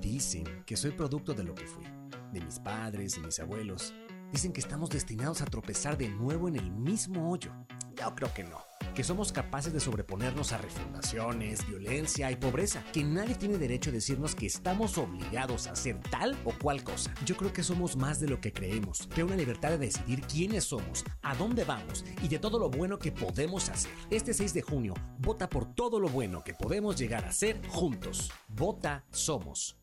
[0.02, 1.86] Dicen que soy producto de lo que fui,
[2.32, 3.93] de mis padres y mis abuelos.
[4.32, 7.52] Dicen que estamos destinados a tropezar de nuevo en el mismo hoyo.
[7.99, 8.57] Yo creo que no.
[8.93, 12.83] Que somos capaces de sobreponernos a refundaciones, violencia y pobreza.
[12.93, 17.13] Que nadie tiene derecho a decirnos que estamos obligados a hacer tal o cual cosa.
[17.25, 19.07] Yo creo que somos más de lo que creemos.
[19.13, 22.97] Que una libertad de decidir quiénes somos, a dónde vamos y de todo lo bueno
[22.97, 23.91] que podemos hacer.
[24.10, 28.31] Este 6 de junio, vota por todo lo bueno que podemos llegar a ser juntos.
[28.47, 29.77] Vota Somos.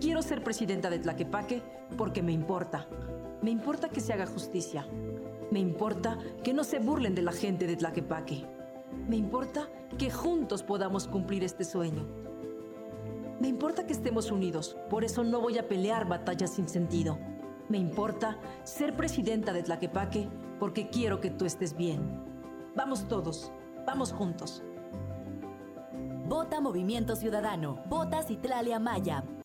[0.00, 1.62] Quiero ser presidenta de Tlaquepaque
[1.96, 2.88] porque me importa
[3.42, 4.86] Me importa que se haga justicia.
[5.50, 8.44] Me importa que no se burlen de la gente de Tlaquepaque.
[9.08, 12.06] Me importa que juntos podamos cumplir este sueño.
[13.40, 17.18] Me importa que estemos unidos, por eso no voy a pelear batallas sin sentido.
[17.68, 22.00] Me importa ser presidenta de Tlaquepaque porque quiero que tú estés bien.
[22.74, 23.52] Vamos todos,
[23.86, 24.62] vamos juntos.
[26.28, 27.82] Vota Movimiento Ciudadano.
[27.88, 29.24] Vota Citlalia Maya.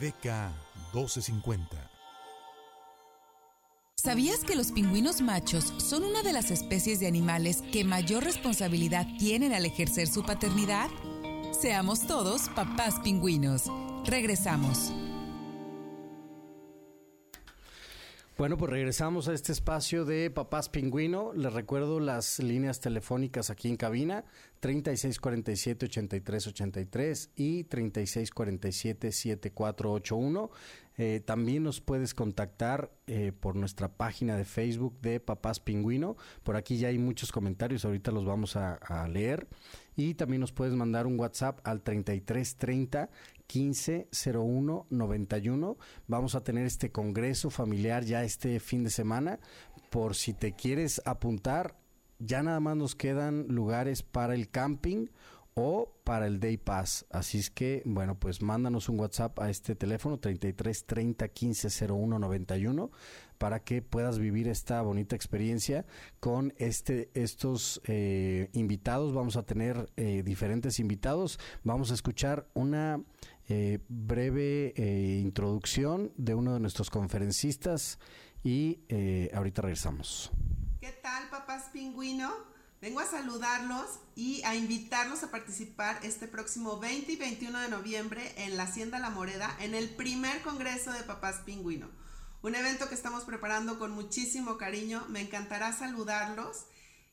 [0.00, 0.50] DK
[0.94, 1.90] 1250.
[3.96, 9.06] ¿Sabías que los pingüinos machos son una de las especies de animales que mayor responsabilidad
[9.18, 10.88] tienen al ejercer su paternidad?
[11.50, 13.64] Seamos todos papás pingüinos.
[14.06, 14.92] Regresamos.
[18.38, 21.32] Bueno, pues regresamos a este espacio de Papás Pingüino.
[21.34, 24.24] Les recuerdo las líneas telefónicas aquí en cabina,
[24.60, 30.50] 3647-8383 y 3647-7481.
[31.00, 36.16] Eh, también nos puedes contactar eh, por nuestra página de Facebook de Papás Pingüino.
[36.42, 39.46] Por aquí ya hay muchos comentarios, ahorita los vamos a, a leer.
[39.94, 43.10] Y también nos puedes mandar un WhatsApp al 3330
[43.52, 45.76] 1501 91.
[46.06, 49.40] Vamos a tener este congreso familiar ya este fin de semana.
[49.90, 51.76] Por si te quieres apuntar,
[52.18, 55.06] ya nada más nos quedan lugares para el camping
[55.54, 57.04] o para el Day Pass.
[57.10, 62.18] Así es que, bueno, pues mándanos un WhatsApp a este teléfono 33 30 15 01
[62.18, 62.90] 91
[63.38, 65.84] para que puedas vivir esta bonita experiencia
[66.20, 69.12] con este estos eh, invitados.
[69.12, 71.40] Vamos a tener eh, diferentes invitados.
[71.64, 73.02] Vamos a escuchar una
[73.50, 77.98] eh, breve eh, introducción de uno de nuestros conferencistas
[78.44, 80.30] y eh, ahorita regresamos.
[80.80, 82.32] ¿Qué tal, papás pingüino?
[82.80, 88.32] Vengo a saludarlos y a invitarlos a participar este próximo 20 y 21 de noviembre
[88.36, 91.90] en la Hacienda La Moreda en el primer Congreso de Papás Pingüino.
[92.42, 95.04] Un evento que estamos preparando con muchísimo cariño.
[95.08, 96.66] Me encantará saludarlos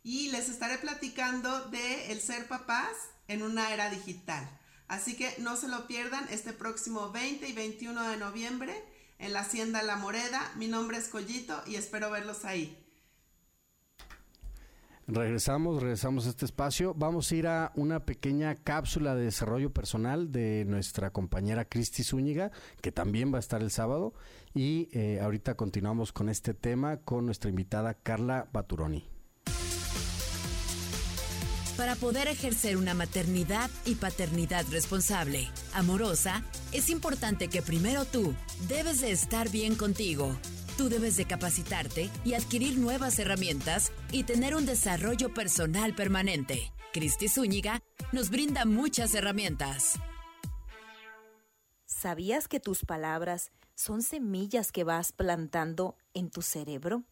[0.04, 2.92] y les estaré platicando de el ser papás
[3.28, 4.48] en una era digital.
[4.88, 8.84] Así que no se lo pierdan este próximo 20 y 21 de noviembre
[9.18, 10.52] en la Hacienda La Moreda.
[10.56, 12.85] Mi nombre es Collito y espero verlos ahí.
[15.08, 16.96] Regresamos, regresamos a este espacio.
[16.96, 22.52] Vamos a ir a una pequeña cápsula de desarrollo personal de nuestra compañera Cristi Zúñiga,
[22.82, 24.14] que también va a estar el sábado.
[24.56, 29.08] Y eh, ahorita continuamos con este tema con nuestra invitada Carla Baturoni.
[31.78, 36.42] Para poder ejercer una maternidad y paternidad responsable, amorosa,
[36.72, 38.34] es importante que primero tú
[38.70, 40.36] debes de estar bien contigo.
[40.78, 46.74] Tú debes de capacitarte y adquirir nuevas herramientas y tener un desarrollo personal permanente.
[46.92, 49.94] Cristi Zúñiga nos brinda muchas herramientas.
[51.86, 57.04] ¿Sabías que tus palabras son semillas que vas plantando en tu cerebro?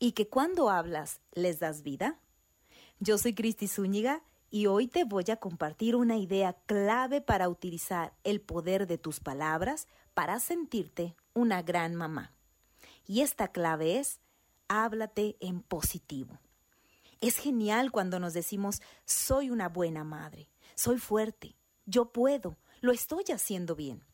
[0.00, 2.18] ¿Y que cuando hablas les das vida?
[2.98, 8.14] Yo soy Cristi Zúñiga y hoy te voy a compartir una idea clave para utilizar
[8.24, 12.35] el poder de tus palabras para sentirte una gran mamá.
[13.06, 14.20] Y esta clave es,
[14.68, 16.38] háblate en positivo.
[17.20, 23.24] Es genial cuando nos decimos, soy una buena madre, soy fuerte, yo puedo, lo estoy
[23.32, 24.04] haciendo bien.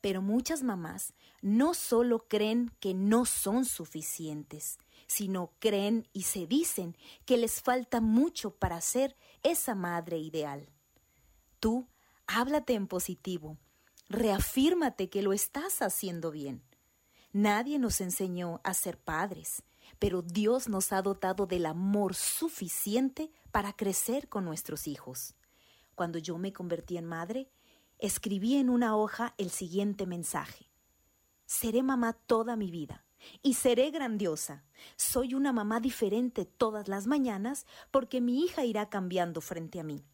[0.00, 1.12] Pero muchas mamás
[1.42, 6.96] no solo creen que no son suficientes, sino creen y se dicen
[7.26, 10.68] que les falta mucho para ser esa madre ideal.
[11.58, 11.88] Tú,
[12.26, 13.58] háblate en positivo,
[14.08, 16.62] reafírmate que lo estás haciendo bien.
[17.32, 19.62] Nadie nos enseñó a ser padres,
[20.00, 25.36] pero Dios nos ha dotado del amor suficiente para crecer con nuestros hijos.
[25.94, 27.48] Cuando yo me convertí en madre,
[27.98, 30.66] escribí en una hoja el siguiente mensaje.
[31.46, 33.04] Seré mamá toda mi vida
[33.42, 34.64] y seré grandiosa.
[34.96, 40.04] Soy una mamá diferente todas las mañanas porque mi hija irá cambiando frente a mí.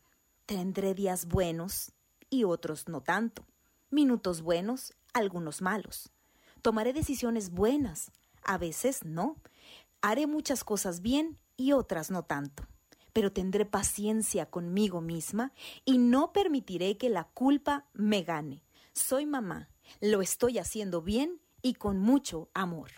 [0.44, 1.92] Tendré días buenos
[2.28, 3.46] y otros no tanto,
[3.90, 6.10] minutos buenos, algunos malos.
[6.66, 8.10] Tomaré decisiones buenas,
[8.42, 9.36] a veces no.
[10.00, 12.66] Haré muchas cosas bien y otras no tanto.
[13.12, 15.52] Pero tendré paciencia conmigo misma
[15.84, 18.64] y no permitiré que la culpa me gane.
[18.94, 19.68] Soy mamá,
[20.00, 22.90] lo estoy haciendo bien y con mucho amor.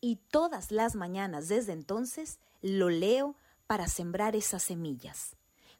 [0.00, 3.36] Y todas las mañanas desde entonces lo leo
[3.68, 5.36] para sembrar esas semillas.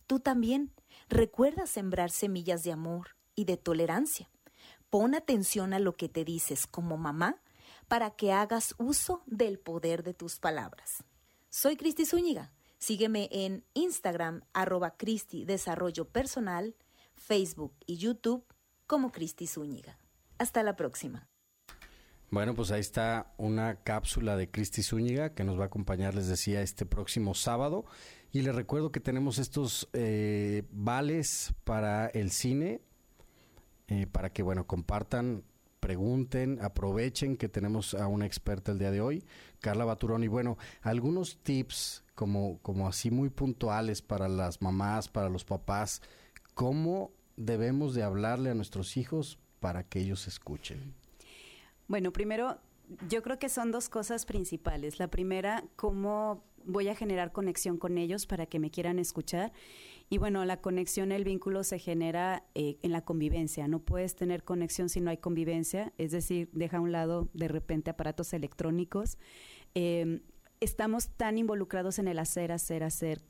[0.06, 0.72] Tú también
[1.08, 4.30] recuerda sembrar semillas de amor y de tolerancia.
[4.92, 7.40] Pon atención a lo que te dices como mamá
[7.88, 11.02] para que hagas uso del poder de tus palabras.
[11.48, 12.52] Soy Cristi Zúñiga.
[12.76, 16.76] Sígueme en Instagram, arroba Cristi Desarrollo Personal,
[17.14, 18.44] Facebook y YouTube
[18.86, 19.96] como Cristi Zúñiga.
[20.36, 21.26] Hasta la próxima.
[22.30, 26.28] Bueno, pues ahí está una cápsula de Cristi Zúñiga que nos va a acompañar, les
[26.28, 27.86] decía, este próximo sábado.
[28.30, 32.82] Y les recuerdo que tenemos estos eh, vales para el cine,
[33.88, 35.44] eh, para que, bueno, compartan,
[35.80, 39.24] pregunten, aprovechen que tenemos a una experta el día de hoy,
[39.60, 40.22] Carla Baturón.
[40.24, 46.02] Y bueno, algunos tips como, como así muy puntuales para las mamás, para los papás,
[46.54, 50.94] cómo debemos de hablarle a nuestros hijos para que ellos escuchen.
[51.88, 52.58] Bueno, primero,
[53.08, 54.98] yo creo que son dos cosas principales.
[54.98, 59.52] La primera, cómo voy a generar conexión con ellos para que me quieran escuchar.
[60.12, 63.66] Y bueno, la conexión, el vínculo se genera eh, en la convivencia.
[63.66, 67.48] No puedes tener conexión si no hay convivencia, es decir, deja a un lado de
[67.48, 69.16] repente aparatos electrónicos.
[69.74, 70.20] Eh,
[70.60, 73.22] estamos tan involucrados en el hacer, hacer, hacer,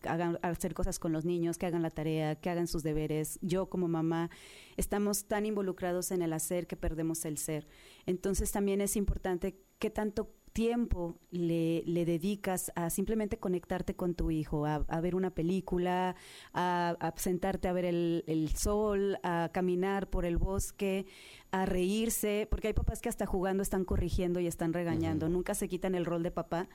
[0.42, 3.38] hacer cosas con los niños, que hagan la tarea, que hagan sus deberes.
[3.42, 4.28] Yo como mamá,
[4.76, 7.68] estamos tan involucrados en el hacer que perdemos el ser.
[8.06, 14.30] Entonces también es importante que tanto tiempo le, le, dedicas a simplemente conectarte con tu
[14.30, 16.14] hijo, a, ver una película,
[16.52, 21.06] a, sentarte a ver el, el, sol, a caminar por el bosque,
[21.52, 25.68] a reírse, porque hay papás que hasta jugando están corrigiendo y están regañando, nunca se
[25.68, 26.66] quitan el rol de papá.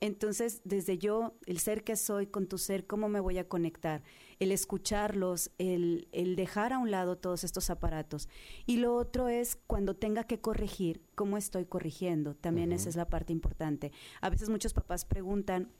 [0.00, 4.02] Entonces, desde yo, el ser que soy con tu ser, ¿cómo me voy a conectar?
[4.40, 8.28] El escucharlos, el, el dejar a un lado todos estos aparatos.
[8.66, 12.34] Y lo otro es cuando tenga que corregir, ¿cómo estoy corrigiendo?
[12.34, 13.92] También esa es la parte importante.
[14.20, 15.70] A veces muchos papás preguntan,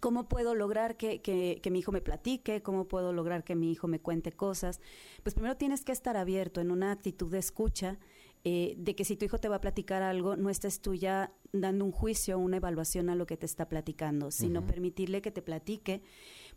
[0.00, 2.62] ¿Cómo puedo lograr que, que, mi hijo me platique?
[2.62, 4.80] ¿Cómo puedo lograr que mi hijo me cuente cosas?
[5.22, 7.98] Pues primero tienes que estar abierto en una actitud de escucha,
[8.42, 11.32] eh, de que si tu hijo te va a platicar algo, no estés tú ya
[11.52, 15.42] dando un juicio, una evaluación a lo que te está platicando, sino permitirle que te
[15.42, 16.02] platique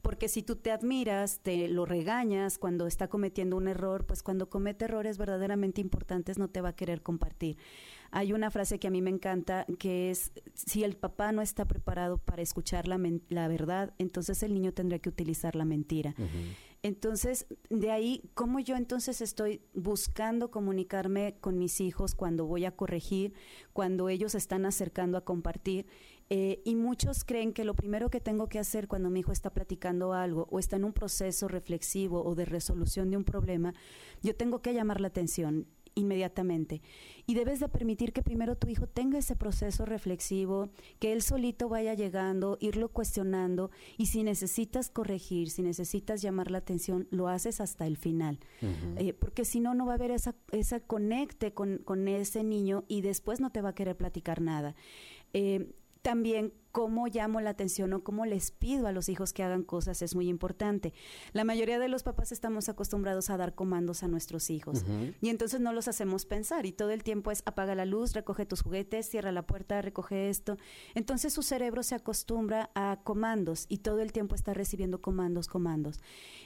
[0.04, 4.50] porque si tú te admiras, te lo regañas cuando está cometiendo un error, pues cuando
[4.50, 7.58] comete errores verdaderamente importantes no te va a querer compartir.
[8.12, 11.66] Hay una frase que a mí me encanta que es, si el papá no está
[11.66, 13.00] preparado para escuchar la,
[13.30, 16.14] la verdad, entonces el niño tendrá que utilizar la mentira.
[16.84, 22.76] Entonces, de ahí, ¿cómo yo entonces estoy buscando comunicarme con mis hijos cuando voy a
[22.76, 23.34] corregir,
[23.72, 25.88] cuando ellos están acercando a compartir?
[26.36, 29.52] Eh, y muchos creen que lo primero que tengo que hacer cuando mi hijo está
[29.52, 33.76] platicando algo o está en un proceso reflexivo o de resolución de un problema,
[34.24, 36.82] yo tengo que llamar la atención inmediatamente.
[37.28, 41.70] Y debes de permitir que primero tu hijo tenga ese proceso reflexivo, que él solito
[41.70, 43.70] vaya llegando, irlo cuestionando
[44.00, 48.40] y si necesitas corregir, si necesitas llamar la atención, lo haces hasta el final.
[48.98, 52.86] Eh, porque si no, no va a haber esa, esa conecte con, con, ese niño
[52.88, 54.74] y después no te va a querer platicar nada.
[55.34, 59.64] Eh, también cómo llamo la atención o cómo les pido a los hijos que hagan
[59.64, 60.92] cosas es muy importante.
[61.32, 64.84] La mayoría de los papás estamos acostumbrados a dar comandos a nuestros hijos
[65.22, 68.46] y entonces no los hacemos pensar y todo el tiempo es apaga la luz, recoge
[68.46, 70.58] tus juguetes, cierra la puerta, recoge esto.
[70.94, 76.02] Entonces su cerebro se acostumbra a comandos y todo el tiempo está recibiendo comandos, comandos.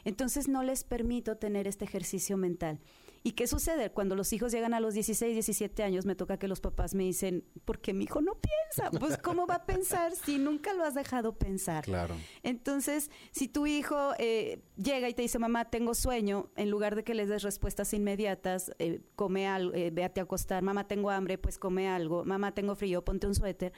[0.05, 2.79] Entonces no les permito tener este ejercicio mental.
[3.27, 3.89] ¿Y qué sucede?
[3.89, 7.03] Cuando los hijos llegan a los 16, 17 años, me toca que los papás me
[7.03, 8.89] dicen, ¿por qué mi hijo no piensa?
[8.97, 11.83] Pues, ¿cómo va a pensar si nunca lo has dejado pensar?
[11.83, 12.15] Claro.
[12.43, 17.03] Entonces, si tu hijo eh, llega y te dice, mamá, tengo sueño, en lugar de
[17.03, 21.37] que les des respuestas inmediatas, eh, come algo, eh, véate a acostar, mamá, tengo hambre,
[21.37, 23.73] pues come algo, mamá, tengo frío, ponte un suéter.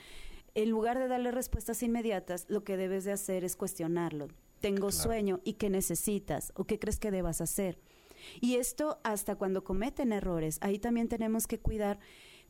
[0.53, 4.27] En lugar de darle respuestas inmediatas, lo que debes de hacer es cuestionarlo.
[4.59, 7.79] Tengo sueño y qué necesitas o qué crees que debas hacer.
[8.41, 10.57] Y esto hasta cuando cometen errores.
[10.61, 11.99] Ahí también tenemos que cuidar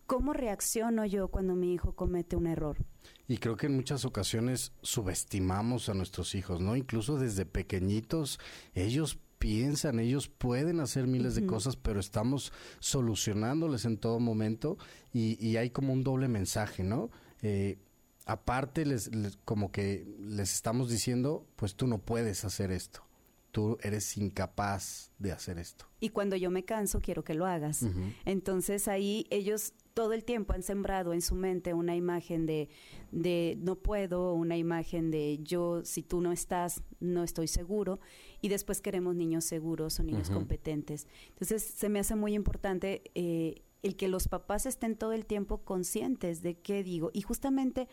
[0.05, 2.77] cómo reacciono yo cuando mi hijo comete un error.
[3.27, 6.75] Y creo que en muchas ocasiones subestimamos a nuestros hijos, ¿no?
[6.75, 8.39] Incluso desde pequeñitos,
[8.73, 14.77] ellos piensan, ellos pueden hacer miles de cosas, pero estamos solucionándoles en todo momento
[15.13, 17.09] y, y hay como un doble mensaje, ¿no?
[17.41, 17.77] Eh,
[18.25, 19.09] aparte, les,
[19.45, 23.01] como que les estamos diciendo, pues tú no puedes hacer esto,
[23.51, 25.85] tú eres incapaz de hacer esto.
[25.99, 27.85] Y cuando yo me canso, quiero que lo hagas.
[28.25, 32.69] Entonces ahí ellos todo el tiempo han sembrado en su mente una imagen de,
[33.11, 37.99] de no puedo, una imagen de yo, si tú no estás, no estoy seguro,
[38.39, 41.05] y después queremos niños seguros o niños competentes.
[41.29, 45.63] Entonces se me hace muy importante eh, el que los papás estén todo el tiempo
[45.65, 47.89] conscientes de qué digo, y justamente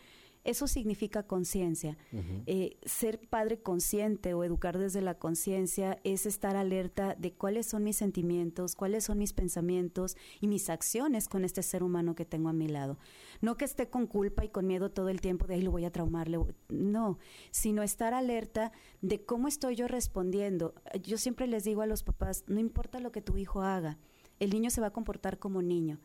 [0.46, 1.98] eso significa conciencia.
[2.46, 7.82] Eh, ser padre consciente o educar desde la conciencia es estar alerta de cuáles son
[7.82, 12.48] mis sentimientos, cuáles son mis pensamientos y mis acciones con este ser humano que tengo
[12.48, 12.96] a mi lado.
[13.40, 15.84] No que esté con culpa y con miedo todo el tiempo de ahí lo voy
[15.84, 16.38] a traumarle.
[16.68, 17.18] No,
[17.50, 18.72] sino estar alerta
[19.02, 20.74] de cómo estoy yo respondiendo.
[21.02, 23.98] Yo siempre les digo a los papás, no importa lo que tu hijo haga,
[24.38, 25.98] el niño se va a comportar como niño.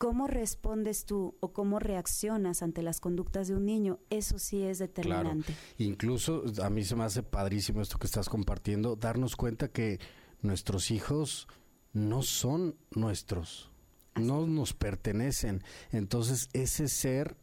[0.00, 3.98] ¿Cómo respondes tú o cómo reaccionas ante las conductas de un niño?
[4.08, 5.54] Eso sí es determinante.
[5.76, 10.00] Incluso a mí se me hace padrísimo esto que estás compartiendo, darnos cuenta que
[10.40, 11.48] nuestros hijos
[11.92, 13.70] no son nuestros,
[14.14, 15.62] no nos pertenecen.
[15.92, 17.36] Entonces ese ser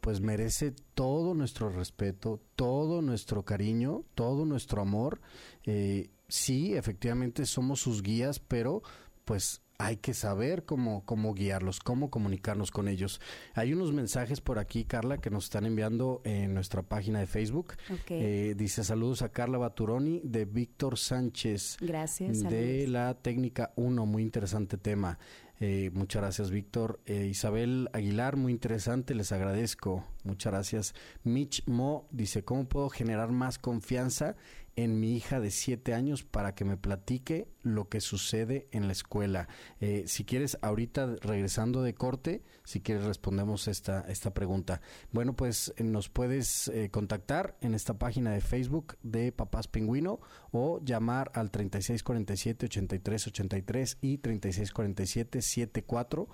[0.00, 5.20] pues merece todo nuestro respeto, todo nuestro cariño, todo nuestro amor.
[5.64, 8.84] Eh, sí, efectivamente somos sus guías, pero
[9.24, 13.20] pues hay que saber cómo, cómo guiarlos, cómo comunicarnos con ellos.
[13.54, 17.74] Hay unos mensajes por aquí, Carla, que nos están enviando en nuestra página de Facebook.
[18.08, 21.78] Eh, dice saludos a Carla Baturoni de Víctor Sánchez.
[21.80, 22.42] Gracias.
[22.42, 25.18] De la técnica 1, muy interesante tema.
[25.60, 27.00] Eh, muchas gracias, Víctor.
[27.06, 30.04] Eh, Isabel Aguilar, muy interesante, les agradezco.
[30.24, 30.94] Muchas gracias.
[31.22, 34.36] Mitch Mo dice, ¿cómo puedo generar más confianza
[34.76, 38.92] en mi hija de siete años para que me platique lo que sucede en la
[38.92, 39.48] escuela.
[39.80, 44.80] Eh, si quieres, ahorita regresando de corte, si quieres respondemos esta, esta pregunta.
[45.12, 50.20] Bueno, pues eh, nos puedes eh, contactar en esta página de Facebook de Papás Pingüino
[50.50, 56.26] o llamar al 3647-8383 y 3647-74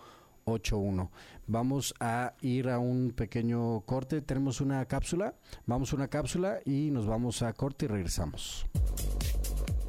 [0.45, 1.11] 81.
[1.47, 4.21] Vamos a ir a un pequeño corte.
[4.23, 5.35] Tenemos una cápsula.
[5.67, 8.67] Vamos a una cápsula y nos vamos a corte y regresamos.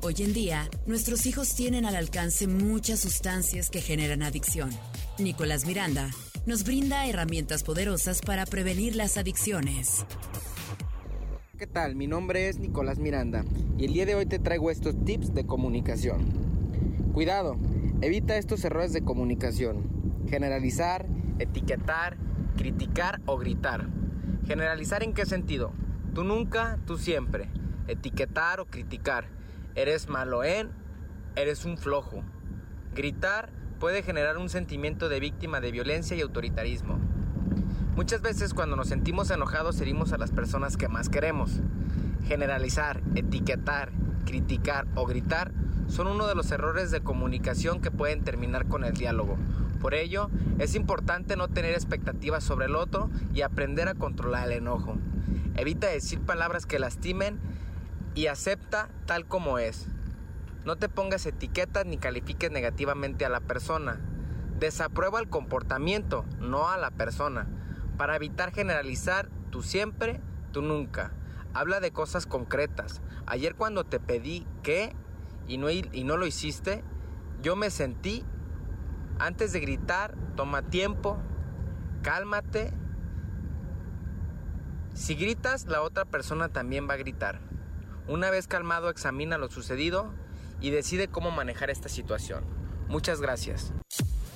[0.03, 4.71] Hoy en día, nuestros hijos tienen al alcance muchas sustancias que generan adicción.
[5.19, 6.09] Nicolás Miranda
[6.47, 10.05] nos brinda herramientas poderosas para prevenir las adicciones.
[11.59, 11.95] ¿Qué tal?
[11.95, 13.45] Mi nombre es Nicolás Miranda
[13.77, 16.25] y el día de hoy te traigo estos tips de comunicación.
[17.13, 17.57] Cuidado,
[18.01, 20.00] evita estos errores de comunicación
[20.31, 21.07] Generalizar,
[21.39, 22.15] etiquetar,
[22.55, 23.89] criticar o gritar.
[24.47, 25.73] Generalizar en qué sentido?
[26.15, 27.49] Tú nunca, tú siempre.
[27.89, 29.25] Etiquetar o criticar.
[29.75, 30.69] Eres malo en,
[31.35, 32.23] eres un flojo.
[32.95, 36.97] Gritar puede generar un sentimiento de víctima de violencia y autoritarismo.
[37.97, 41.59] Muchas veces cuando nos sentimos enojados herimos a las personas que más queremos.
[42.23, 43.91] Generalizar, etiquetar,
[44.25, 45.51] criticar o gritar
[45.89, 49.37] son uno de los errores de comunicación que pueden terminar con el diálogo
[49.81, 50.29] por ello,
[50.59, 54.95] es importante no tener expectativas sobre el otro y aprender a controlar el enojo.
[55.55, 57.39] Evita decir palabras que lastimen
[58.13, 59.87] y acepta tal como es.
[60.63, 63.99] No te pongas etiquetas ni califiques negativamente a la persona.
[64.59, 67.47] Desaprueba el comportamiento, no a la persona.
[67.97, 70.21] Para evitar generalizar, tú siempre,
[70.51, 71.11] tú nunca.
[71.53, 73.01] Habla de cosas concretas.
[73.25, 74.95] Ayer cuando te pedí que
[75.47, 76.83] y no, y no lo hiciste,
[77.41, 78.23] yo me sentí
[79.19, 81.17] antes de gritar, toma tiempo,
[82.01, 82.73] cálmate.
[84.93, 87.39] Si gritas, la otra persona también va a gritar.
[88.07, 90.13] Una vez calmado, examina lo sucedido
[90.59, 92.43] y decide cómo manejar esta situación.
[92.87, 93.73] Muchas gracias.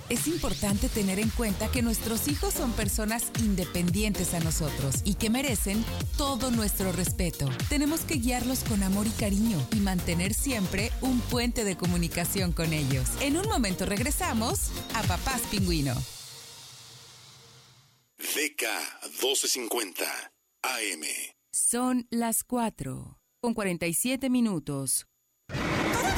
[0.07, 5.31] Es importante tener en cuenta que nuestros hijos son personas independientes a nosotros y que
[5.31, 5.83] merecen
[6.15, 7.49] todo nuestro respeto.
[7.69, 12.71] Tenemos que guiarlos con amor y cariño y mantener siempre un puente de comunicación con
[12.71, 13.09] ellos.
[13.19, 15.95] En un momento regresamos a Papás Pingüino.
[18.19, 18.63] DK
[19.21, 20.05] 1250
[20.61, 21.03] AM.
[21.51, 25.07] Son las 4 con 47 minutos.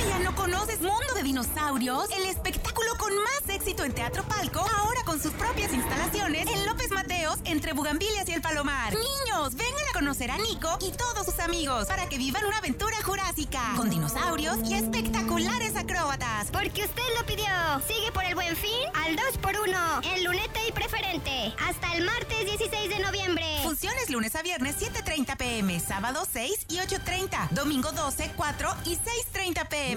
[0.08, 2.10] ¿Todavía no conoces Mundo de Dinosaurios?
[2.12, 6.92] El espectáculo con más éxito en Teatro Palco, ahora con sus propias instalaciones en López
[6.92, 8.94] Mateos, entre Bugambilias y el Palomar.
[8.94, 12.96] Niños, vengan a conocer a Nico y todos sus amigos para que vivan una aventura
[13.04, 16.52] jurásica con dinosaurios y espectaculares acróbatas.
[16.52, 17.46] Porque usted lo pidió.
[17.86, 21.54] Sigue por el buen fin al 2x1 en lunete y preferente.
[21.68, 23.44] Hasta el martes 16 de noviembre.
[23.64, 29.68] Funciones lunes a viernes 7.30 pm, sábado 6 y 8.30, domingo 12, 4 y 6.30
[29.68, 29.97] pm.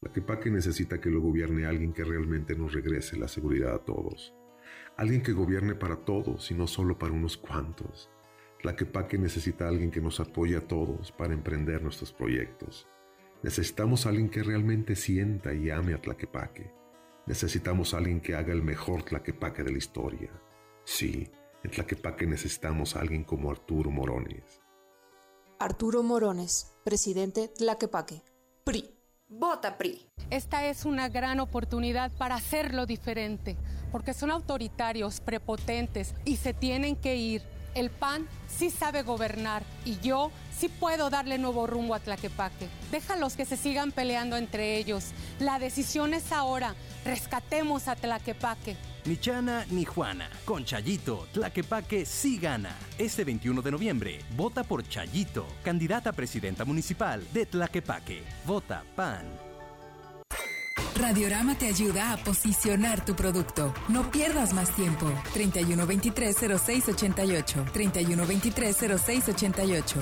[0.00, 4.34] Tlaquepaque necesita que lo gobierne alguien que realmente nos regrese la seguridad a todos.
[4.96, 8.10] Alguien que gobierne para todos y no solo para unos cuantos.
[8.60, 12.88] Tlaquepaque necesita alguien que nos apoye a todos para emprender nuestros proyectos.
[13.42, 16.72] Necesitamos alguien que realmente sienta y ame a Tlaquepaque.
[17.26, 20.30] Necesitamos alguien que haga el mejor Tlaquepaque de la historia.
[20.84, 21.30] Sí,
[21.62, 24.60] en Tlaquepaque necesitamos a alguien como Arturo Morones.
[25.58, 28.29] Arturo Morones, presidente Tlaquepaque.
[28.70, 28.88] PRI.
[29.26, 30.06] Vota PRI.
[30.30, 33.56] Esta es una gran oportunidad para hacerlo diferente,
[33.90, 37.42] porque son autoritarios, prepotentes y se tienen que ir.
[37.74, 42.68] El PAN sí sabe gobernar y yo sí puedo darle nuevo rumbo a Tlaquepaque.
[42.92, 45.10] Déjalos que se sigan peleando entre ellos.
[45.40, 46.76] La decisión es ahora.
[47.04, 48.76] Rescatemos a Tlaquepaque.
[49.06, 50.28] Ni Chana ni Juana.
[50.44, 52.76] Con Chayito, Tlaquepaque sí gana.
[52.98, 58.22] Este 21 de noviembre, vota por Chayito, candidata a presidenta municipal de Tlaquepaque.
[58.46, 59.50] Vota PAN.
[61.00, 63.74] Radiorama te ayuda a posicionar tu producto.
[63.88, 65.10] No pierdas más tiempo.
[65.34, 67.72] 3123-0688.
[67.72, 69.96] 3123-0688.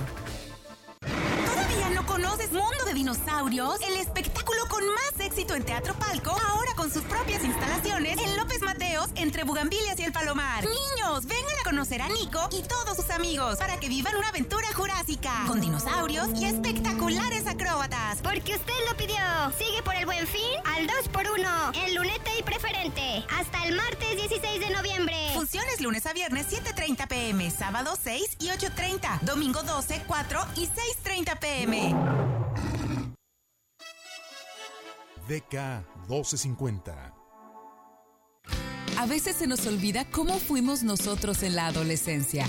[1.00, 3.80] ¿Todavía conoces Mundo de Dinosaurios?
[3.82, 8.62] El espectáculo con más éxito en Teatro Palco, ahora con sus propias instalaciones en López
[8.62, 10.64] Mateos, entre Bugambilias y el Palomar.
[10.64, 14.66] Niños, vengan a conocer a Nico y todos sus amigos para que vivan una aventura
[14.74, 17.97] jurásica con dinosaurios y espectaculares acróbatas.
[18.16, 19.16] Porque usted lo pidió.
[19.58, 23.24] Sigue por el buen fin al 2x1 en lunete y preferente.
[23.38, 25.14] Hasta el martes 16 de noviembre.
[25.34, 31.38] Funciones lunes a viernes 7.30 pm, sábado 6 y 8.30, domingo 12, 4 y 6.30
[31.38, 31.94] pm.
[35.28, 37.14] DK 1250.
[38.96, 42.48] A veces se nos olvida cómo fuimos nosotros en la adolescencia.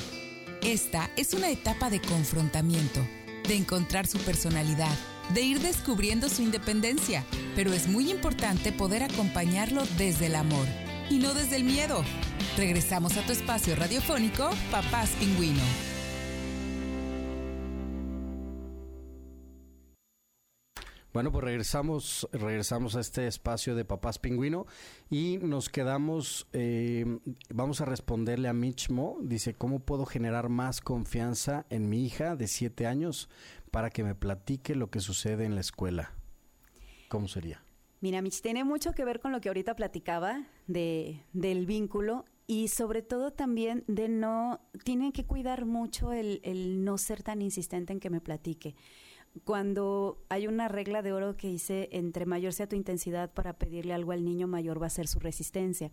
[0.63, 3.01] Esta es una etapa de confrontamiento,
[3.47, 4.95] de encontrar su personalidad,
[5.33, 7.23] de ir descubriendo su independencia,
[7.55, 10.65] pero es muy importante poder acompañarlo desde el amor
[11.09, 12.03] y no desde el miedo.
[12.57, 15.63] Regresamos a tu espacio radiofónico, Papás Pingüino.
[21.11, 24.67] Bueno, pues regresamos, regresamos a este espacio de Papás Pingüino
[25.09, 27.03] y nos quedamos, eh,
[27.49, 32.47] vamos a responderle a Michmo, dice, ¿cómo puedo generar más confianza en mi hija de
[32.47, 33.27] siete años
[33.69, 36.13] para que me platique lo que sucede en la escuela?
[37.07, 37.63] ¿Cómo sería?
[38.01, 42.69] Mira, Mitch, tiene mucho que ver con lo que ahorita platicaba de, del vínculo y
[42.69, 47.93] sobre todo también de no, tienen que cuidar mucho el, el no ser tan insistente
[47.93, 48.75] en que me platique
[49.43, 53.93] cuando hay una regla de oro que dice, entre mayor sea tu intensidad para pedirle
[53.93, 55.91] algo al niño, mayor va a ser su resistencia.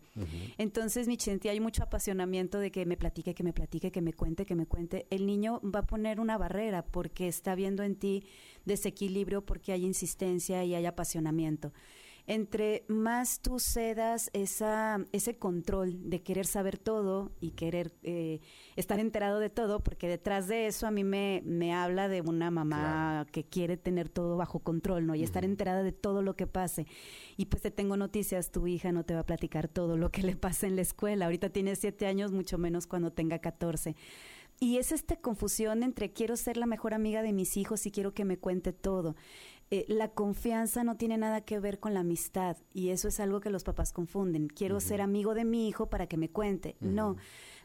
[0.59, 4.13] Entonces, mi sentí hay mucho apasionamiento de que me platique, que me platique, que me
[4.13, 5.07] cuente, que me cuente.
[5.11, 8.25] El niño va a poner una barrera porque está viendo en ti
[8.65, 11.73] desequilibrio, porque hay insistencia y hay apasionamiento
[12.27, 18.41] entre más tú cedas esa, ese control de querer saber todo y querer eh,
[18.75, 22.51] estar enterado de todo, porque detrás de eso a mí me, me habla de una
[22.51, 25.15] mamá que quiere tener todo bajo control, ¿no?
[25.15, 26.87] Y estar enterada de todo lo que pase.
[27.37, 30.23] Y pues te tengo noticias, tu hija no te va a platicar todo lo que
[30.23, 31.27] le pasa en la escuela.
[31.27, 33.95] Ahorita tiene siete años, mucho menos cuando tenga catorce.
[34.59, 38.15] Y es esta confusión entre quiero ser la mejor amiga de mis hijos y quiero
[38.15, 39.15] que me cuente todo.
[39.71, 43.41] Eh, la confianza no tiene nada que ver con la amistad y eso es algo
[43.41, 44.47] que los papás confunden.
[44.47, 46.77] Quiero ser amigo de mi hijo para que me cuente.
[46.81, 47.17] No,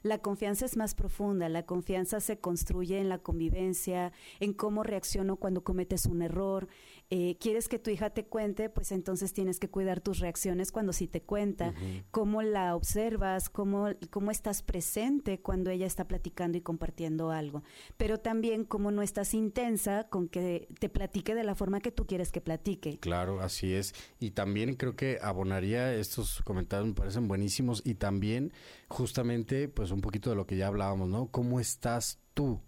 [0.02, 1.48] la confianza es más profunda.
[1.48, 6.68] La confianza se construye en la convivencia, en cómo reacciono cuando cometes un error.
[7.14, 8.70] Eh, ¿Quieres que tu hija te cuente?
[8.70, 11.74] Pues entonces tienes que cuidar tus reacciones cuando sí te cuenta.
[12.10, 17.64] Cómo la observas, cómo, cómo estás presente cuando ella está platicando y compartiendo algo.
[17.98, 22.08] Pero también cómo no estás intensa con que te platique de la forma que tú
[22.08, 22.98] quieres que platique.
[23.00, 23.94] Claro, así es.
[24.22, 27.82] Y también creo que abonaría estos comentarios, me parecen buenísimos.
[27.84, 28.54] Y también,
[28.88, 31.28] justamente, pues un poquito de lo que ya hablábamos, ¿no?
[31.28, 32.62] ¿Cómo estás tú?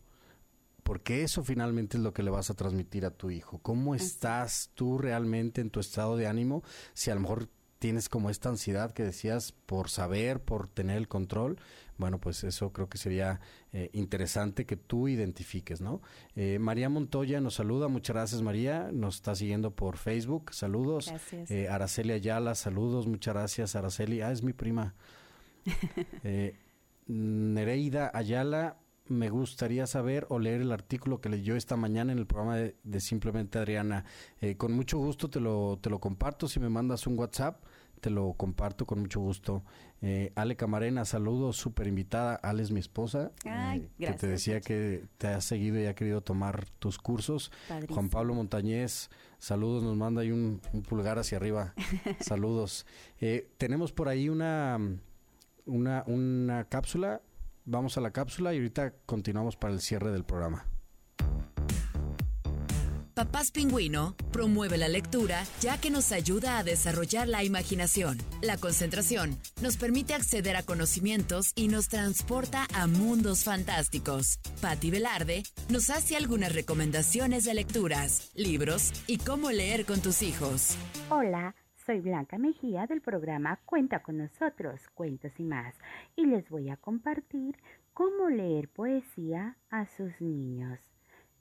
[0.83, 3.59] Porque eso finalmente es lo que le vas a transmitir a tu hijo.
[3.59, 6.63] ¿Cómo estás tú realmente en tu estado de ánimo?
[6.93, 7.49] Si a lo mejor
[7.83, 11.57] tienes como esta ansiedad que decías por saber, por tener el control,
[11.97, 13.41] bueno, pues eso creo que sería
[13.73, 16.01] eh, interesante que tú identifiques, ¿no?
[16.35, 21.07] Eh, María Montoya nos saluda, muchas gracias María, nos está siguiendo por Facebook, saludos.
[21.09, 21.51] Gracias.
[21.51, 24.95] Eh, Araceli Ayala, saludos, muchas gracias Araceli, ah, es mi prima.
[27.05, 28.77] Nereida Ayala,
[29.07, 32.99] me gustaría saber o leer el artículo que leyó esta mañana en el programa de,
[32.99, 34.05] Simplemente Adriana.
[34.39, 36.47] Eh, con mucho gusto te lo, te lo comparto.
[36.47, 37.63] Si me mandas un WhatsApp,
[38.03, 39.63] te lo comparto con mucho gusto.
[40.01, 42.35] Eh, Ale Camarena, saludos, súper invitada.
[42.35, 45.95] Ale es mi esposa, Ay, eh, que te decía que te ha seguido y ha
[45.95, 47.49] querido tomar tus cursos.
[47.89, 51.73] Juan Pablo Montañez, saludos, nos manda ahí un, pulgar hacia arriba.
[52.19, 52.85] saludos.
[53.21, 54.77] Eh, tenemos por ahí una,
[55.65, 57.21] una, una cápsula
[57.65, 60.65] Vamos a la cápsula y ahorita continuamos para el cierre del programa.
[63.13, 68.17] Papás Pingüino promueve la lectura ya que nos ayuda a desarrollar la imaginación.
[68.41, 74.39] La concentración nos permite acceder a conocimientos y nos transporta a mundos fantásticos.
[74.61, 80.75] Patti Velarde nos hace algunas recomendaciones de lecturas, libros y cómo leer con tus hijos.
[81.09, 81.55] Hola.
[81.85, 85.75] Soy Blanca Mejía del programa Cuenta con nosotros, Cuentos y más,
[86.15, 87.57] y les voy a compartir
[87.93, 90.79] cómo leer poesía a sus niños.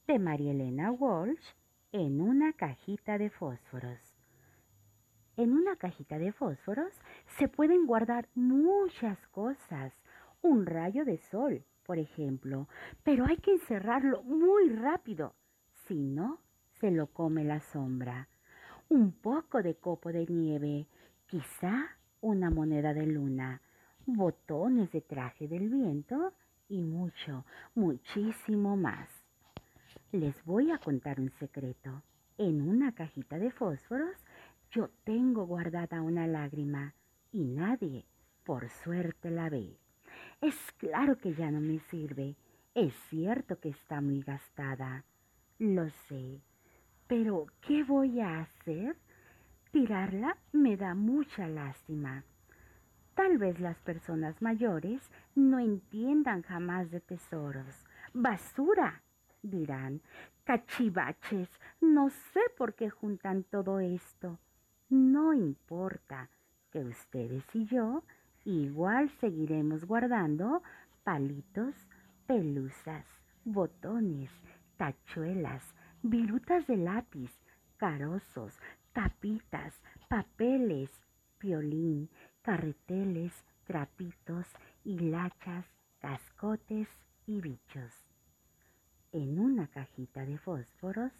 [0.09, 1.55] De María Elena Walsh
[1.93, 4.01] en una cajita de fósforos.
[5.37, 6.93] En una cajita de fósforos
[7.39, 9.95] se pueden guardar muchas cosas.
[10.41, 12.69] Un rayo de sol, por ejemplo,
[13.05, 15.37] pero hay que encerrarlo muy rápido,
[15.87, 16.41] si no,
[16.81, 18.29] se lo come la sombra
[18.93, 20.87] un poco de copo de nieve,
[21.27, 23.63] quizá una moneda de luna,
[24.05, 26.35] botones de traje del viento
[26.69, 29.09] y mucho, muchísimo más.
[30.13, 32.03] Les voy a contar un secreto.
[32.37, 34.15] En una cajita de fósforos
[34.71, 36.95] yo tengo guardada una lágrima
[37.33, 38.05] y nadie,
[38.45, 39.75] por suerte, la ve.
[40.43, 42.37] Es claro que ya no me sirve.
[42.75, 45.07] Es cierto que está muy gastada.
[45.59, 46.43] Lo sé.
[47.07, 48.97] Pero, ¿qué voy a hacer?
[49.71, 52.25] Tirarla me da mucha lástima.
[53.15, 57.85] Tal vez las personas mayores no entiendan jamás de tesoros.
[58.15, 59.03] Basura,
[59.43, 60.01] dirán.
[60.45, 61.49] Cachivaches,
[61.81, 64.39] no sé por qué juntan todo esto.
[64.89, 66.29] No importa
[66.71, 68.03] que ustedes y yo
[68.45, 70.63] igual seguiremos guardando
[71.05, 71.75] palitos,
[72.27, 73.07] pelusas,
[73.45, 74.31] botones,
[74.77, 77.31] tachuelas, virutas de lápiz,
[77.77, 78.59] carozos,
[78.93, 79.75] tapitas,
[80.09, 80.91] papeles,
[81.41, 82.11] violín,
[82.43, 83.33] carreteles,
[83.65, 84.47] trapitos,
[84.85, 85.65] hilachas,
[86.01, 86.89] cascotes
[87.27, 87.93] y bichos.
[89.13, 91.13] En una cajita de fósforos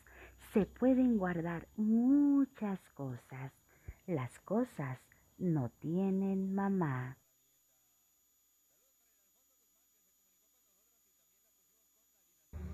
[0.53, 3.53] se pueden guardar muchas cosas.
[4.07, 4.99] Las cosas
[5.39, 7.19] no tienen mamá.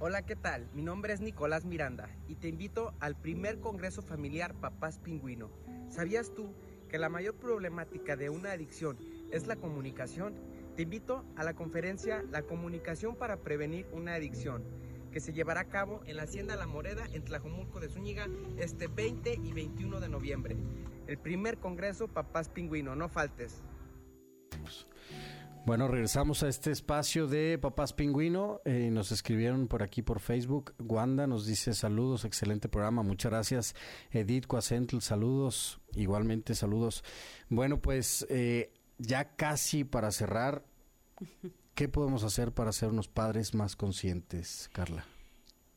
[0.00, 0.70] Hola, ¿qué tal?
[0.74, 5.50] Mi nombre es Nicolás Miranda y te invito al primer Congreso Familiar Papás Pingüino.
[5.88, 6.54] ¿Sabías tú
[6.88, 8.96] que la mayor problemática de una adicción
[9.32, 10.36] es la comunicación?
[10.76, 14.62] Te invito a la conferencia La comunicación para prevenir una adicción,
[15.10, 18.86] que se llevará a cabo en la Hacienda La Moreda en Tlajomulco de Zúñiga este
[18.86, 20.56] 20 y 21 de noviembre.
[21.08, 23.64] El primer Congreso Papás Pingüino, no faltes.
[25.68, 28.62] Bueno, regresamos a este espacio de Papás Pingüino.
[28.64, 30.72] Eh, nos escribieron por aquí por Facebook.
[30.78, 33.74] Wanda nos dice saludos, excelente programa, muchas gracias.
[34.10, 37.04] Edith Cuacentl, saludos, igualmente saludos.
[37.50, 40.64] Bueno, pues eh, ya casi para cerrar,
[41.74, 45.04] ¿qué podemos hacer para ser unos padres más conscientes, Carla?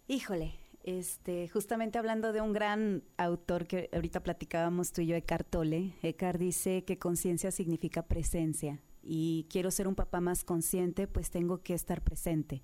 [0.08, 5.50] Híjole, este, justamente hablando de un gran autor que ahorita platicábamos tú y yo, Eckhart
[5.50, 11.32] Tolle, Eckhart dice que conciencia significa presencia y quiero ser un papá más consciente, pues
[11.32, 12.62] tengo que estar presente.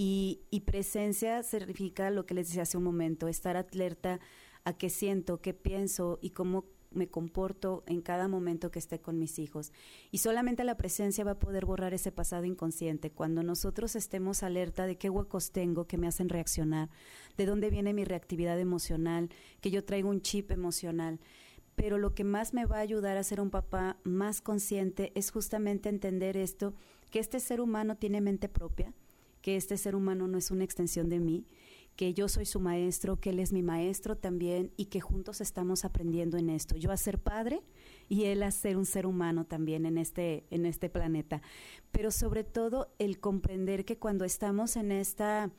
[0.00, 4.20] Y, presencia significa lo que les decía hace un momento, estar alerta
[4.64, 9.18] a qué siento, qué pienso y cómo me comporto en cada momento que esté con
[9.18, 9.72] mis hijos.
[10.12, 13.10] Y solamente la presencia va a poder borrar ese pasado inconsciente.
[13.10, 16.90] Cuando nosotros estemos alerta de qué huecos tengo que me hacen reaccionar,
[17.36, 21.18] de dónde viene mi reactividad emocional, que yo traigo un chip emocional
[21.78, 25.30] pero lo que más me va a ayudar a ser un papá más consciente es
[25.30, 26.74] justamente entender esto,
[27.12, 28.92] que este ser humano tiene mente propia,
[29.42, 31.46] que este ser humano no es una extensión de mí,
[31.94, 35.84] que yo soy su maestro, que él es mi maestro también y que juntos estamos
[35.84, 36.76] aprendiendo en esto.
[36.76, 37.62] Yo a ser padre
[38.08, 41.42] y él a ser un ser humano también en este en este planeta.
[41.92, 45.52] Pero sobre todo el comprender que cuando estamos en esta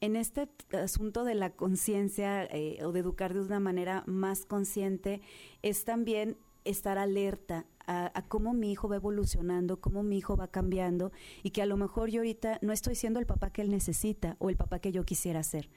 [0.00, 5.20] en este asunto de la conciencia eh, o de educar de una manera más consciente
[5.62, 11.10] es también estar alerta a, cómo mi hijo va evolucionando, cómo mi hijo va cambiando
[11.42, 14.36] y que a lo mejor yo ahorita no estoy siendo el papá que él necesita
[14.38, 15.68] o el papá que yo quisiera ser.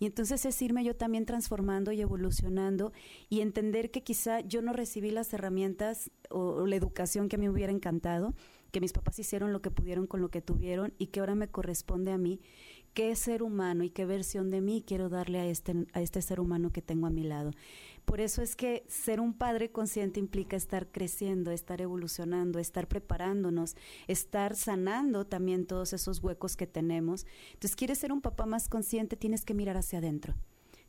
[0.00, 2.92] Y entonces es irme yo también transformando y evolucionando
[3.28, 7.46] y entender que quizá yo no recibí las herramientas o, la educación que a mí
[7.46, 8.34] me hubiera encantado
[8.72, 11.46] que mis papás hicieron lo que pudieron con lo que tuvieron y que ahora me
[11.46, 12.40] corresponde a mí
[12.94, 16.40] qué ser humano y qué versión de mí quiero darle a este, a este ser
[16.40, 17.52] humano que tengo a mi lado.
[18.04, 23.76] Por eso es que ser un padre consciente implica estar creciendo, estar evolucionando, estar preparándonos,
[24.08, 27.26] estar sanando también todos esos huecos que tenemos.
[27.52, 30.34] Entonces, quieres ser un papá más consciente, tienes que mirar hacia adentro.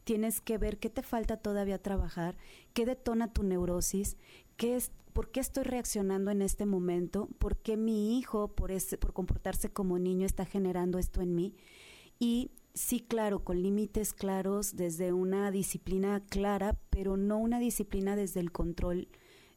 [0.03, 2.35] Tienes que ver qué te falta todavía trabajar,
[2.73, 4.17] qué detona tu neurosis,
[4.57, 8.97] qué es, por qué estoy reaccionando en este momento, por qué mi hijo, por, ese,
[8.97, 11.55] por comportarse como niño, está generando esto en mí.
[12.19, 18.39] Y sí, claro, con límites claros, desde una disciplina clara, pero no una disciplina desde
[18.39, 19.07] el control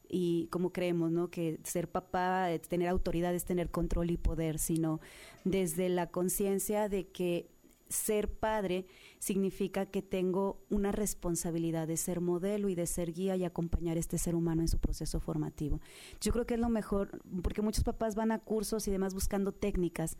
[0.09, 1.29] y como creemos, ¿no?
[1.29, 4.99] Que ser papá, tener autoridad es tener control y poder, sino
[5.43, 7.49] desde la conciencia de que
[7.89, 8.85] ser padre
[9.19, 13.99] significa que tengo una responsabilidad de ser modelo y de ser guía y acompañar a
[13.99, 15.81] este ser humano en su proceso formativo.
[16.21, 19.51] Yo creo que es lo mejor, porque muchos papás van a cursos y demás buscando
[19.51, 20.17] técnicas.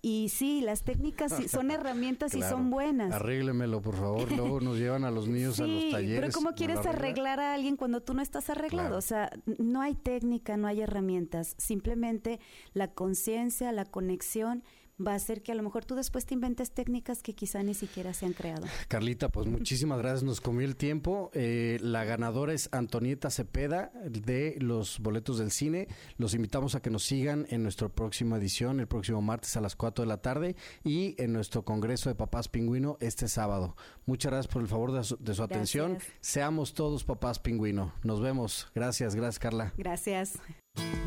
[0.00, 3.12] Y sí, las técnicas son herramientas y son buenas.
[3.12, 4.30] Arréglemelo, por favor.
[4.36, 6.20] Luego nos llevan a los niños a los talleres.
[6.20, 8.98] Pero ¿cómo quieres arreglar a alguien cuando tú no estás arreglado?
[8.98, 11.54] O sea, no hay técnica, no hay herramientas.
[11.58, 12.40] Simplemente
[12.74, 14.64] la conciencia, la conexión
[15.06, 17.74] va a ser que a lo mejor tú después te inventes técnicas que quizá ni
[17.74, 18.66] siquiera se han creado.
[18.88, 21.30] Carlita, pues muchísimas gracias, nos comió el tiempo.
[21.34, 25.88] Eh, la ganadora es Antonieta Cepeda de los boletos del cine.
[26.16, 29.76] Los invitamos a que nos sigan en nuestra próxima edición, el próximo martes a las
[29.76, 33.76] 4 de la tarde y en nuestro Congreso de Papás Pingüino este sábado.
[34.06, 35.98] Muchas gracias por el favor de su, atención.
[36.20, 37.92] Seamos todos papás pingüino.
[38.02, 38.68] Nos vemos.
[38.74, 39.72] Gracias, gracias Carla.
[39.76, 40.38] Gracias.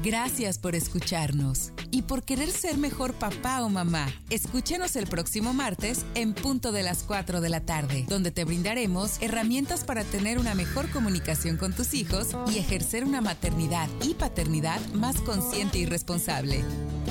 [0.05, 4.05] Gracias por escucharnos y por querer ser mejor papá o mamá.
[4.29, 9.19] Escúchenos el próximo martes en punto de las 4 de la tarde, donde te brindaremos
[9.19, 14.79] herramientas para tener una mejor comunicación con tus hijos y ejercer una maternidad y paternidad
[14.93, 16.63] más consciente y responsable.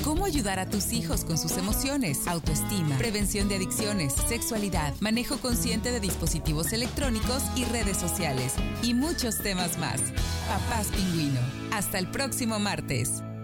[0.05, 5.91] Cómo ayudar a tus hijos con sus emociones, autoestima, prevención de adicciones, sexualidad, manejo consciente
[5.91, 8.53] de dispositivos electrónicos y redes sociales
[8.83, 9.99] y muchos temas más.
[10.47, 11.41] Papás Pingüino.
[11.71, 12.07] Hasta el
[12.45, 13.34] próximo martes.